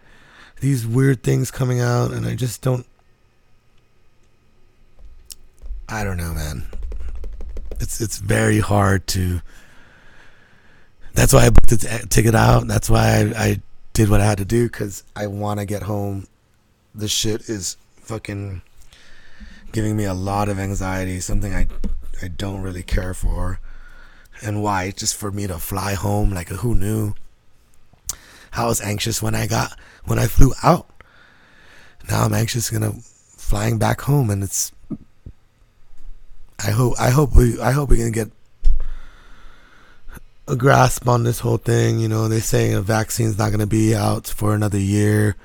these 0.60 0.86
weird 0.86 1.22
things 1.22 1.50
coming 1.50 1.80
out, 1.80 2.12
and 2.12 2.24
I 2.26 2.36
just 2.36 2.62
don't 2.62 2.86
I 5.92 6.04
don't 6.04 6.16
know, 6.16 6.32
man. 6.32 6.64
It's 7.78 8.00
it's 8.00 8.16
very 8.18 8.60
hard 8.60 9.06
to. 9.08 9.42
That's 11.12 11.34
why 11.34 11.44
I 11.44 11.50
booked 11.50 11.68
the 11.68 11.92
eh, 11.92 11.98
ticket 12.08 12.34
out. 12.34 12.66
That's 12.66 12.88
why 12.88 13.18
I, 13.18 13.44
I 13.44 13.62
did 13.92 14.08
what 14.08 14.22
I 14.22 14.24
had 14.24 14.38
to 14.38 14.46
do 14.46 14.68
because 14.68 15.04
I 15.14 15.26
want 15.26 15.60
to 15.60 15.66
get 15.66 15.82
home. 15.82 16.28
This 16.94 17.10
shit 17.10 17.48
is 17.50 17.76
fucking 17.96 18.62
giving 19.72 19.96
me 19.96 20.04
a 20.04 20.14
lot 20.14 20.48
of 20.48 20.58
anxiety. 20.58 21.20
Something 21.20 21.54
I 21.54 21.66
I 22.22 22.28
don't 22.28 22.62
really 22.62 22.82
care 22.82 23.14
for. 23.14 23.58
And 24.42 24.62
why? 24.62 24.90
Just 24.90 25.16
for 25.16 25.30
me 25.30 25.46
to 25.46 25.58
fly 25.58 25.94
home. 25.94 26.32
Like 26.32 26.48
who 26.48 26.74
knew? 26.74 27.14
I 28.52 28.66
was 28.66 28.80
anxious 28.80 29.22
when 29.22 29.34
I 29.34 29.46
got 29.46 29.78
when 30.04 30.18
I 30.18 30.26
flew 30.26 30.52
out. 30.62 30.86
Now 32.08 32.24
I'm 32.24 32.34
anxious 32.34 32.70
gonna 32.70 32.92
flying 32.92 33.78
back 33.78 34.02
home, 34.02 34.30
and 34.30 34.42
it's 34.42 34.72
I 36.64 36.70
hope 36.70 36.94
I 36.98 37.10
hope 37.10 37.34
we 37.34 37.60
I 37.60 37.72
hope 37.72 37.90
we 37.90 37.96
can 37.96 38.12
get 38.12 38.30
a 40.48 40.56
grasp 40.56 41.08
on 41.08 41.24
this 41.24 41.40
whole 41.40 41.56
thing. 41.56 41.98
You 41.98 42.08
know, 42.08 42.28
they're 42.28 42.40
saying 42.40 42.74
a 42.74 42.82
vaccine's 42.82 43.38
not 43.38 43.50
gonna 43.50 43.66
be 43.66 43.94
out 43.94 44.26
for 44.26 44.54
another 44.54 44.78
year. 44.78 45.36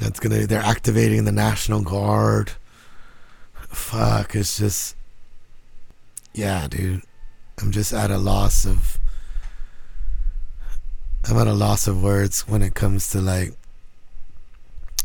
That's 0.00 0.18
gonna 0.18 0.46
they're 0.46 0.60
activating 0.60 1.26
the 1.26 1.32
National 1.32 1.82
Guard. 1.82 2.52
Fuck, 3.68 4.34
it's 4.34 4.58
just 4.58 4.96
yeah, 6.32 6.66
dude. 6.68 7.02
I'm 7.60 7.70
just 7.70 7.92
at 7.92 8.10
a 8.10 8.16
loss 8.16 8.64
of 8.64 8.98
I'm 11.28 11.36
at 11.36 11.46
a 11.46 11.52
loss 11.52 11.86
of 11.86 12.02
words 12.02 12.48
when 12.48 12.62
it 12.62 12.74
comes 12.74 13.10
to 13.10 13.20
like 13.20 13.52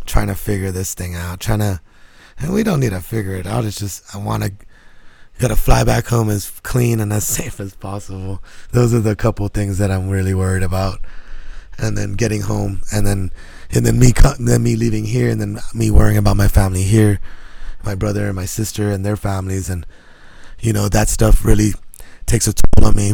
trying 0.06 0.28
to 0.28 0.36
figure 0.36 0.72
this 0.72 0.94
thing 0.94 1.14
out, 1.14 1.42
trying 1.42 1.60
to 1.60 1.82
and 2.40 2.54
we 2.54 2.64
don't 2.64 2.80
need 2.80 2.92
to 2.92 3.02
figure 3.02 3.34
it 3.34 3.46
out. 3.46 3.66
It's 3.66 3.78
just 3.78 4.16
I 4.16 4.18
want 4.18 4.44
to 4.44 4.54
gotta 5.40 5.58
fly 5.58 5.84
back 5.84 6.08
home 6.08 6.30
as 6.30 6.50
clean 6.64 7.02
and 7.02 7.12
as 7.12 7.28
safe 7.28 7.60
as 7.60 7.76
possible. 7.76 8.42
Those 8.72 8.94
are 8.94 9.02
the 9.02 9.18
couple 9.18 9.46
things 9.50 9.78
that 9.80 9.92
I'm 9.92 10.08
really 10.08 10.34
worried 10.34 10.64
about. 10.64 11.02
And 11.78 11.98
then 11.98 12.14
getting 12.14 12.42
home, 12.42 12.82
and 12.92 13.06
then 13.06 13.32
and 13.72 13.86
then 13.86 14.00
me 14.00 14.14
then 14.40 14.64
me 14.64 14.76
leaving 14.76 15.06
here, 15.06 15.30
and 15.30 15.42
then 15.42 15.60
me 15.74 15.92
worrying 15.92 16.18
about 16.18 16.38
my 16.38 16.48
family 16.48 16.84
here, 16.84 17.20
my 17.84 17.96
brother 17.96 18.28
and 18.28 18.36
my 18.36 18.46
sister 18.46 18.92
and 18.92 19.06
their 19.06 19.18
families, 19.18 19.70
and 19.70 19.86
you 20.60 20.72
know 20.72 20.88
that 20.88 21.10
stuff 21.10 21.44
really 21.44 21.74
takes 22.26 22.48
a 22.48 22.54
toll 22.54 22.88
on 22.88 22.96
me 22.96 23.14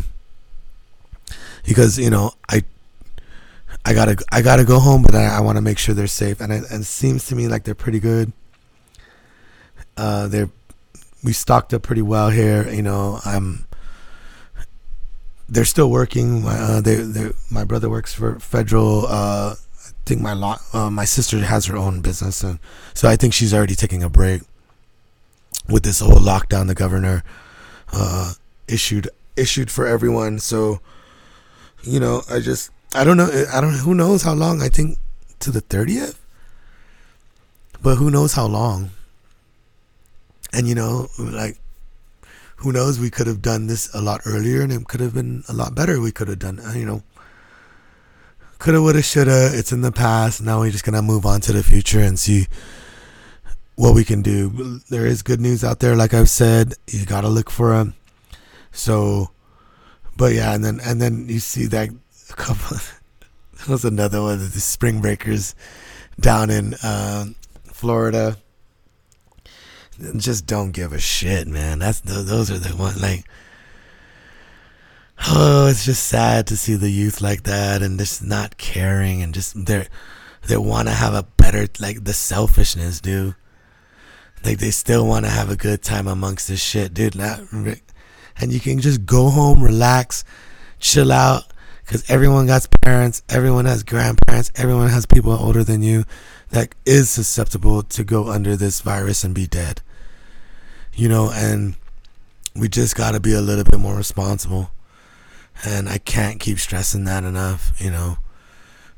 because 1.66 1.98
you 1.98 2.10
know 2.10 2.34
I 2.50 2.64
I 3.86 3.94
gotta 3.94 4.18
I 4.32 4.42
gotta 4.42 4.64
go 4.64 4.80
home, 4.80 5.02
but 5.02 5.16
I, 5.16 5.26
I 5.26 5.40
want 5.40 5.58
to 5.58 5.62
make 5.62 5.78
sure 5.78 5.96
they're 5.96 6.08
safe, 6.08 6.40
and 6.40 6.52
it, 6.52 6.64
and 6.70 6.82
it 6.82 6.86
seems 6.86 7.26
to 7.28 7.36
me 7.36 7.48
like 7.48 7.64
they're 7.64 7.76
pretty 7.76 8.00
good. 8.00 8.32
Uh, 9.98 10.28
they're 10.28 10.50
we 11.24 11.34
stocked 11.34 11.74
up 11.74 11.82
pretty 11.82 12.02
well 12.02 12.30
here. 12.30 12.68
You 12.70 12.82
know, 12.82 13.20
I'm. 13.26 13.66
They're 15.52 15.66
still 15.66 15.90
working. 15.92 16.46
Uh, 16.48 16.82
they, 16.82 16.96
they, 16.96 17.32
my 17.52 17.66
brother 17.66 17.90
works 17.90 18.14
for 18.14 18.40
federal. 18.40 19.06
Uh, 19.06 19.56
I 19.60 19.92
think 20.06 20.22
my 20.22 20.34
lot, 20.34 20.62
uh, 20.74 20.90
my 20.90 21.06
sister 21.06 21.38
has 21.40 21.66
her 21.68 21.78
own 21.78 22.02
business, 22.02 22.42
and 22.44 22.58
so 22.94 23.10
I 23.10 23.16
think 23.18 23.34
she's 23.34 23.54
already 23.54 23.76
taking 23.76 24.02
a 24.04 24.10
break. 24.10 24.42
with 25.70 25.84
this 25.84 26.00
whole 26.00 26.20
lockdown 26.20 26.68
the 26.68 26.76
governor 26.76 27.24
uh, 27.94 28.34
issued 28.68 29.10
issued 29.38 29.70
for 29.72 29.86
everyone. 29.88 30.40
So, 30.40 30.82
you 31.84 32.00
know, 32.00 32.24
I 32.30 32.40
just 32.40 32.72
I 32.96 33.04
don't 33.04 33.18
know 33.18 33.30
I 33.54 33.62
don't 33.62 33.74
who 33.76 33.94
knows 33.96 34.24
how 34.24 34.34
long. 34.34 34.62
I 34.62 34.70
think 34.70 34.98
to 35.40 35.52
the 35.52 35.62
30th. 35.62 36.18
But 37.82 37.96
who 37.96 38.12
knows 38.12 38.34
how 38.34 38.46
long. 38.46 38.92
And 40.54 40.68
you 40.68 40.76
know, 40.76 41.08
like 41.18 41.58
who 42.62 42.72
knows 42.72 43.00
we 43.00 43.10
could 43.10 43.26
have 43.26 43.42
done 43.42 43.66
this 43.66 43.94
a 43.96 44.02
lot 44.02 44.22
earlier 44.26 44.62
and 44.62 44.72
it 44.72 44.88
could 44.88 45.00
have 45.00 45.16
been 45.16 45.44
a 45.50 45.54
lot 45.54 45.74
better 45.74 46.00
we 46.00 46.12
could 46.12 46.28
have 46.28 46.38
done, 46.38 46.60
uh, 46.60 46.74
you 46.74 46.86
know. 46.86 47.02
Coulda, 48.60 48.80
woulda, 48.80 49.02
shoulda. 49.02 49.50
It's 49.52 49.72
in 49.72 49.82
the 49.82 49.92
past. 49.92 50.44
Now 50.44 50.60
we're 50.60 50.70
just 50.70 50.84
gonna 50.84 51.02
move 51.02 51.26
on 51.26 51.42
to 51.42 51.54
the 51.54 51.64
future 51.64 52.00
and 52.00 52.20
see 52.20 52.46
what 53.76 53.96
we 53.96 54.04
can 54.04 54.22
do. 54.22 54.80
There 54.90 55.08
is 55.08 55.24
good 55.24 55.42
news 55.42 55.64
out 55.64 55.80
there, 55.80 55.96
like 55.96 56.14
I've 56.14 56.30
said. 56.30 56.76
You 56.88 57.08
gotta 57.08 57.30
look 57.30 57.50
for 57.50 57.74
them. 57.74 57.96
So, 58.72 59.32
but 60.16 60.34
yeah, 60.34 60.54
and 60.54 60.64
then 60.64 60.80
and 60.86 61.02
then 61.02 61.28
you 61.28 61.40
see 61.40 61.66
that 61.66 61.90
a 61.90 62.34
couple. 62.34 62.78
that 63.58 63.68
was 63.68 63.84
another 63.84 64.22
one 64.22 64.36
of 64.36 64.54
the 64.54 64.60
spring 64.60 65.02
breakers 65.02 65.56
down 66.20 66.52
in 66.52 66.76
um, 66.84 67.34
Florida. 67.64 68.38
Just 70.18 70.46
don't 70.46 70.72
give 70.72 70.94
a 70.94 71.00
shit, 71.00 71.48
man. 71.48 71.80
That's 71.80 72.02
those 72.02 72.50
are 72.50 72.58
the 72.58 72.76
ones 72.76 73.02
like. 73.02 73.26
Oh, 75.28 75.68
it's 75.70 75.86
just 75.86 76.08
sad 76.08 76.48
to 76.48 76.58
see 76.58 76.76
the 76.76 76.90
youth 76.90 77.22
like 77.22 77.44
that 77.44 77.82
and 77.82 78.00
just 78.00 78.24
not 78.24 78.58
caring 78.58 79.22
and 79.22 79.34
just 79.34 79.66
they're 79.66 79.88
they 80.48 80.58
want 80.58 80.88
to 80.88 80.94
have 80.94 81.14
a 81.14 81.24
better 81.38 81.68
like 81.80 82.04
the 82.04 82.14
selfishness, 82.14 83.00
dude. 83.00 83.36
Like 84.44 84.58
they 84.58 84.72
still 84.72 85.06
want 85.06 85.26
to 85.26 85.32
have 85.32 85.52
a 85.52 85.56
good 85.56 85.84
time 85.84 86.08
amongst 86.08 86.48
this 86.48 86.62
shit, 86.62 86.94
dude. 86.94 87.16
Not, 87.16 87.42
and 87.52 88.52
you 88.52 88.60
can 88.60 88.80
just 88.80 89.06
go 89.06 89.30
home, 89.30 89.62
relax, 89.62 90.24
chill 90.80 91.12
out, 91.12 91.44
because 91.86 92.10
everyone 92.10 92.48
got 92.48 92.68
parents, 92.82 93.22
everyone 93.30 93.66
has 93.66 93.84
grandparents, 93.84 94.52
everyone 94.56 94.90
has 94.90 95.06
people 95.06 95.34
older 95.34 95.64
than 95.64 95.84
you 95.84 96.06
that 96.50 96.74
is 96.86 97.10
susceptible 97.10 97.84
to 97.84 98.04
go 98.04 98.30
under 98.30 98.56
this 98.56 98.82
virus 98.82 99.24
and 99.24 99.36
be 99.36 99.46
dead. 99.46 99.82
You 100.94 101.10
know, 101.10 101.32
and 101.32 101.76
we 102.56 102.68
just 102.68 102.96
got 102.96 103.12
to 103.12 103.20
be 103.20 103.34
a 103.34 103.42
little 103.42 103.64
bit 103.64 103.80
more 103.80 103.96
responsible. 103.96 104.72
And 105.66 105.88
I 105.88 105.98
can't 106.00 106.40
keep 106.40 106.60
stressing 106.60 107.06
that 107.06 107.24
enough, 107.24 107.74
you 107.78 107.92
know, 107.92 108.18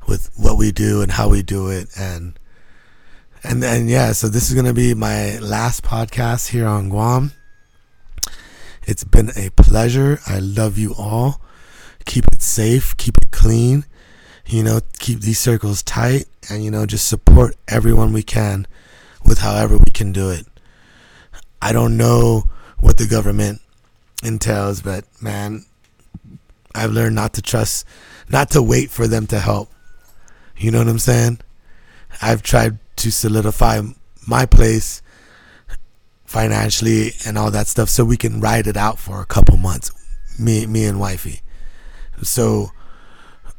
with 0.08 0.30
what 0.36 0.56
we 0.56 0.72
do 0.72 1.02
and 1.02 1.12
how 1.12 1.28
we 1.28 1.42
do 1.42 1.68
it 1.68 1.88
and 1.98 2.38
and 3.46 3.62
then 3.62 3.88
yeah, 3.88 4.12
so 4.12 4.28
this 4.28 4.48
is 4.48 4.54
gonna 4.54 4.72
be 4.72 4.94
my 4.94 5.38
last 5.38 5.82
podcast 5.82 6.48
here 6.48 6.66
on 6.66 6.88
Guam. 6.88 7.32
It's 8.86 9.04
been 9.04 9.30
a 9.36 9.50
pleasure. 9.50 10.18
I 10.26 10.38
love 10.38 10.78
you 10.78 10.94
all. 10.96 11.42
Keep 12.06 12.24
it 12.32 12.40
safe, 12.40 12.96
keep 12.96 13.18
it 13.18 13.30
clean, 13.30 13.84
you 14.46 14.62
know, 14.62 14.80
keep 14.98 15.20
these 15.20 15.38
circles 15.38 15.82
tight, 15.82 16.24
and 16.48 16.64
you 16.64 16.70
know, 16.70 16.86
just 16.86 17.06
support 17.06 17.56
everyone 17.68 18.14
we 18.14 18.22
can 18.22 18.66
with 19.24 19.40
however 19.40 19.76
we 19.76 19.90
can 19.92 20.10
do 20.10 20.30
it. 20.30 20.46
I 21.64 21.72
don't 21.72 21.96
know 21.96 22.44
what 22.78 22.98
the 22.98 23.06
government 23.06 23.62
entails, 24.22 24.82
but 24.82 25.06
man, 25.22 25.64
I've 26.74 26.92
learned 26.92 27.14
not 27.14 27.32
to 27.34 27.42
trust, 27.42 27.86
not 28.28 28.50
to 28.50 28.62
wait 28.62 28.90
for 28.90 29.08
them 29.08 29.26
to 29.28 29.38
help. 29.40 29.70
You 30.58 30.70
know 30.70 30.80
what 30.80 30.88
I'm 30.88 30.98
saying? 30.98 31.40
I've 32.20 32.42
tried 32.42 32.80
to 32.96 33.10
solidify 33.10 33.80
my 34.26 34.44
place 34.44 35.00
financially 36.26 37.12
and 37.26 37.38
all 37.38 37.50
that 37.52 37.66
stuff 37.66 37.88
so 37.88 38.04
we 38.04 38.18
can 38.18 38.42
ride 38.42 38.66
it 38.66 38.76
out 38.76 38.98
for 38.98 39.22
a 39.22 39.26
couple 39.26 39.56
months 39.56 39.90
me 40.38 40.66
me 40.66 40.84
and 40.84 40.98
wifey 40.98 41.40
so 42.22 42.70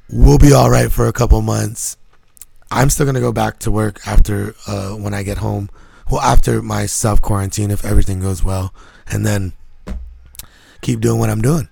we'll 0.10 0.38
be 0.38 0.52
all 0.52 0.70
right 0.70 0.92
for 0.92 1.08
a 1.08 1.14
couple 1.14 1.42
months 1.42 1.96
i'm 2.72 2.90
still 2.90 3.06
going 3.06 3.16
to 3.16 3.22
go 3.22 3.32
back 3.32 3.60
to 3.60 3.72
work 3.72 4.06
after 4.06 4.54
uh, 4.68 4.90
when 4.90 5.14
i 5.14 5.24
get 5.24 5.38
home 5.38 5.70
well 6.10 6.22
after 6.22 6.62
my 6.62 6.86
self 6.86 7.22
quarantine 7.22 7.72
if 7.72 7.86
everything 7.86 8.20
goes 8.20 8.44
well 8.44 8.74
and 9.12 9.26
then 9.26 9.54
keep 10.82 11.00
doing 11.00 11.20
what 11.20 11.30
i'm 11.30 11.42
doing 11.42 11.68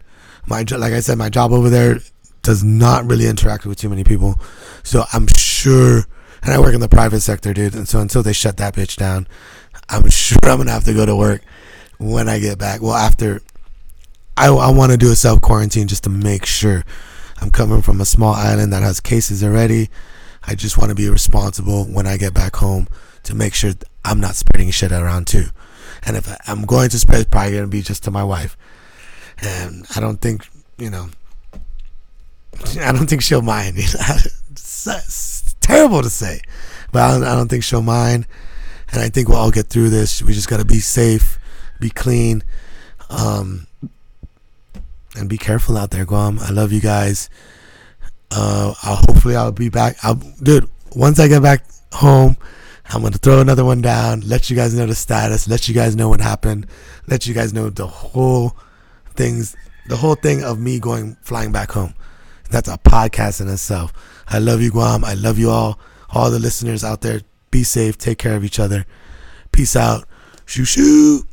my 0.45 0.63
like 0.77 0.93
i 0.93 0.99
said 0.99 1.17
my 1.17 1.29
job 1.29 1.51
over 1.51 1.69
there 1.69 1.99
does 2.41 2.63
not 2.63 3.05
really 3.05 3.27
interact 3.27 3.65
with 3.65 3.77
too 3.77 3.89
many 3.89 4.03
people 4.03 4.39
so 4.83 5.03
i'm 5.13 5.27
sure 5.37 6.05
and 6.43 6.53
I 6.53 6.59
work 6.59 6.73
in 6.73 6.81
the 6.81 6.89
private 6.89 7.21
sector, 7.21 7.53
dude. 7.53 7.75
And 7.75 7.87
so 7.87 7.99
until 7.99 8.21
they 8.21 8.33
shut 8.33 8.57
that 8.57 8.75
bitch 8.75 8.97
down, 8.97 9.27
I'm 9.89 10.09
sure 10.09 10.37
I'm 10.43 10.57
gonna 10.57 10.71
have 10.71 10.83
to 10.85 10.93
go 10.93 11.05
to 11.05 11.15
work 11.15 11.41
when 11.97 12.27
I 12.27 12.39
get 12.39 12.57
back. 12.57 12.81
Well, 12.81 12.93
after 12.93 13.41
I, 14.35 14.47
I 14.47 14.71
want 14.71 14.91
to 14.91 14.97
do 14.97 15.11
a 15.11 15.15
self 15.15 15.41
quarantine 15.41 15.87
just 15.87 16.03
to 16.03 16.09
make 16.09 16.45
sure 16.45 16.83
I'm 17.41 17.51
coming 17.51 17.81
from 17.81 18.01
a 18.01 18.05
small 18.05 18.33
island 18.33 18.73
that 18.73 18.83
has 18.83 18.99
cases 18.99 19.43
already. 19.43 19.89
I 20.45 20.55
just 20.55 20.77
want 20.77 20.89
to 20.89 20.95
be 20.95 21.09
responsible 21.09 21.85
when 21.85 22.05
I 22.05 22.17
get 22.17 22.33
back 22.33 22.57
home 22.57 22.87
to 23.23 23.35
make 23.35 23.53
sure 23.53 23.73
I'm 24.05 24.19
not 24.19 24.35
spreading 24.35 24.71
shit 24.71 24.91
around 24.91 25.27
too. 25.27 25.45
And 26.05 26.17
if 26.17 26.27
I'm 26.47 26.65
going 26.65 26.89
to 26.89 26.99
spread, 26.99 27.21
it's 27.21 27.29
probably 27.29 27.51
going 27.51 27.63
to 27.63 27.69
be 27.69 27.81
just 27.81 28.03
to 28.03 28.11
my 28.11 28.23
wife. 28.23 28.57
And 29.41 29.85
I 29.95 29.99
don't 29.99 30.19
think, 30.19 30.47
you 30.77 30.89
know, 30.89 31.09
I 32.81 32.91
don't 32.91 33.07
think 33.07 33.21
she'll 33.21 33.41
mind. 33.41 33.75
it's 34.51 35.55
terrible 35.61 36.01
to 36.01 36.09
say, 36.09 36.41
but 36.91 37.01
I 37.01 37.11
don't, 37.11 37.23
I 37.23 37.35
don't 37.35 37.47
think 37.47 37.63
she'll 37.63 37.81
mind. 37.81 38.27
And 38.91 39.01
I 39.01 39.09
think 39.09 39.27
we'll 39.27 39.37
all 39.37 39.51
get 39.51 39.67
through 39.67 39.89
this. 39.89 40.21
We 40.21 40.33
just 40.33 40.49
got 40.49 40.57
to 40.57 40.65
be 40.65 40.79
safe, 40.79 41.39
be 41.79 41.89
clean, 41.89 42.43
um, 43.09 43.65
and 45.15 45.27
be 45.27 45.37
careful 45.37 45.77
out 45.77 45.91
there, 45.91 46.05
Guam. 46.05 46.39
I 46.39 46.49
love 46.49 46.71
you 46.71 46.81
guys. 46.81 47.29
Uh, 48.29 48.73
I'll, 48.83 48.97
hopefully 48.97 49.35
I'll 49.35 49.51
be 49.51 49.69
back. 49.69 49.97
I'll, 50.03 50.15
dude, 50.15 50.69
once 50.95 51.19
I 51.19 51.27
get 51.27 51.41
back 51.41 51.65
home, 51.91 52.37
I'm 52.93 53.01
gonna 53.01 53.17
throw 53.17 53.41
another 53.41 53.65
one 53.65 53.81
down. 53.81 54.21
Let 54.21 54.51
you 54.51 54.55
guys 54.55 54.75
know 54.75 54.85
the 54.85 54.93
status. 54.93 55.47
Let 55.47 55.67
you 55.67 55.73
guys 55.73 55.95
know 55.95 56.09
what 56.09 56.21
happened. 56.21 56.67
Let 57.07 57.25
you 57.25 57.33
guys 57.33 57.51
know 57.51 57.71
the 57.71 57.87
whole 57.87 58.55
things, 59.15 59.55
the 59.87 59.97
whole 59.97 60.13
thing 60.13 60.43
of 60.43 60.59
me 60.59 60.79
going 60.79 61.17
flying 61.21 61.51
back 61.51 61.71
home. 61.71 61.95
That's 62.51 62.69
a 62.69 62.77
podcast 62.77 63.41
in 63.41 63.47
itself. 63.47 63.93
I 64.27 64.37
love 64.37 64.61
you, 64.61 64.69
Guam. 64.69 65.03
I 65.03 65.15
love 65.15 65.39
you 65.39 65.49
all. 65.49 65.79
All 66.11 66.29
the 66.29 66.37
listeners 66.37 66.83
out 66.83 67.01
there, 67.01 67.21
be 67.49 67.63
safe. 67.63 67.97
Take 67.97 68.19
care 68.19 68.35
of 68.35 68.43
each 68.43 68.59
other. 68.59 68.85
Peace 69.51 69.75
out. 69.75 70.07
Shoo 70.45 70.65
shoo. 70.65 71.23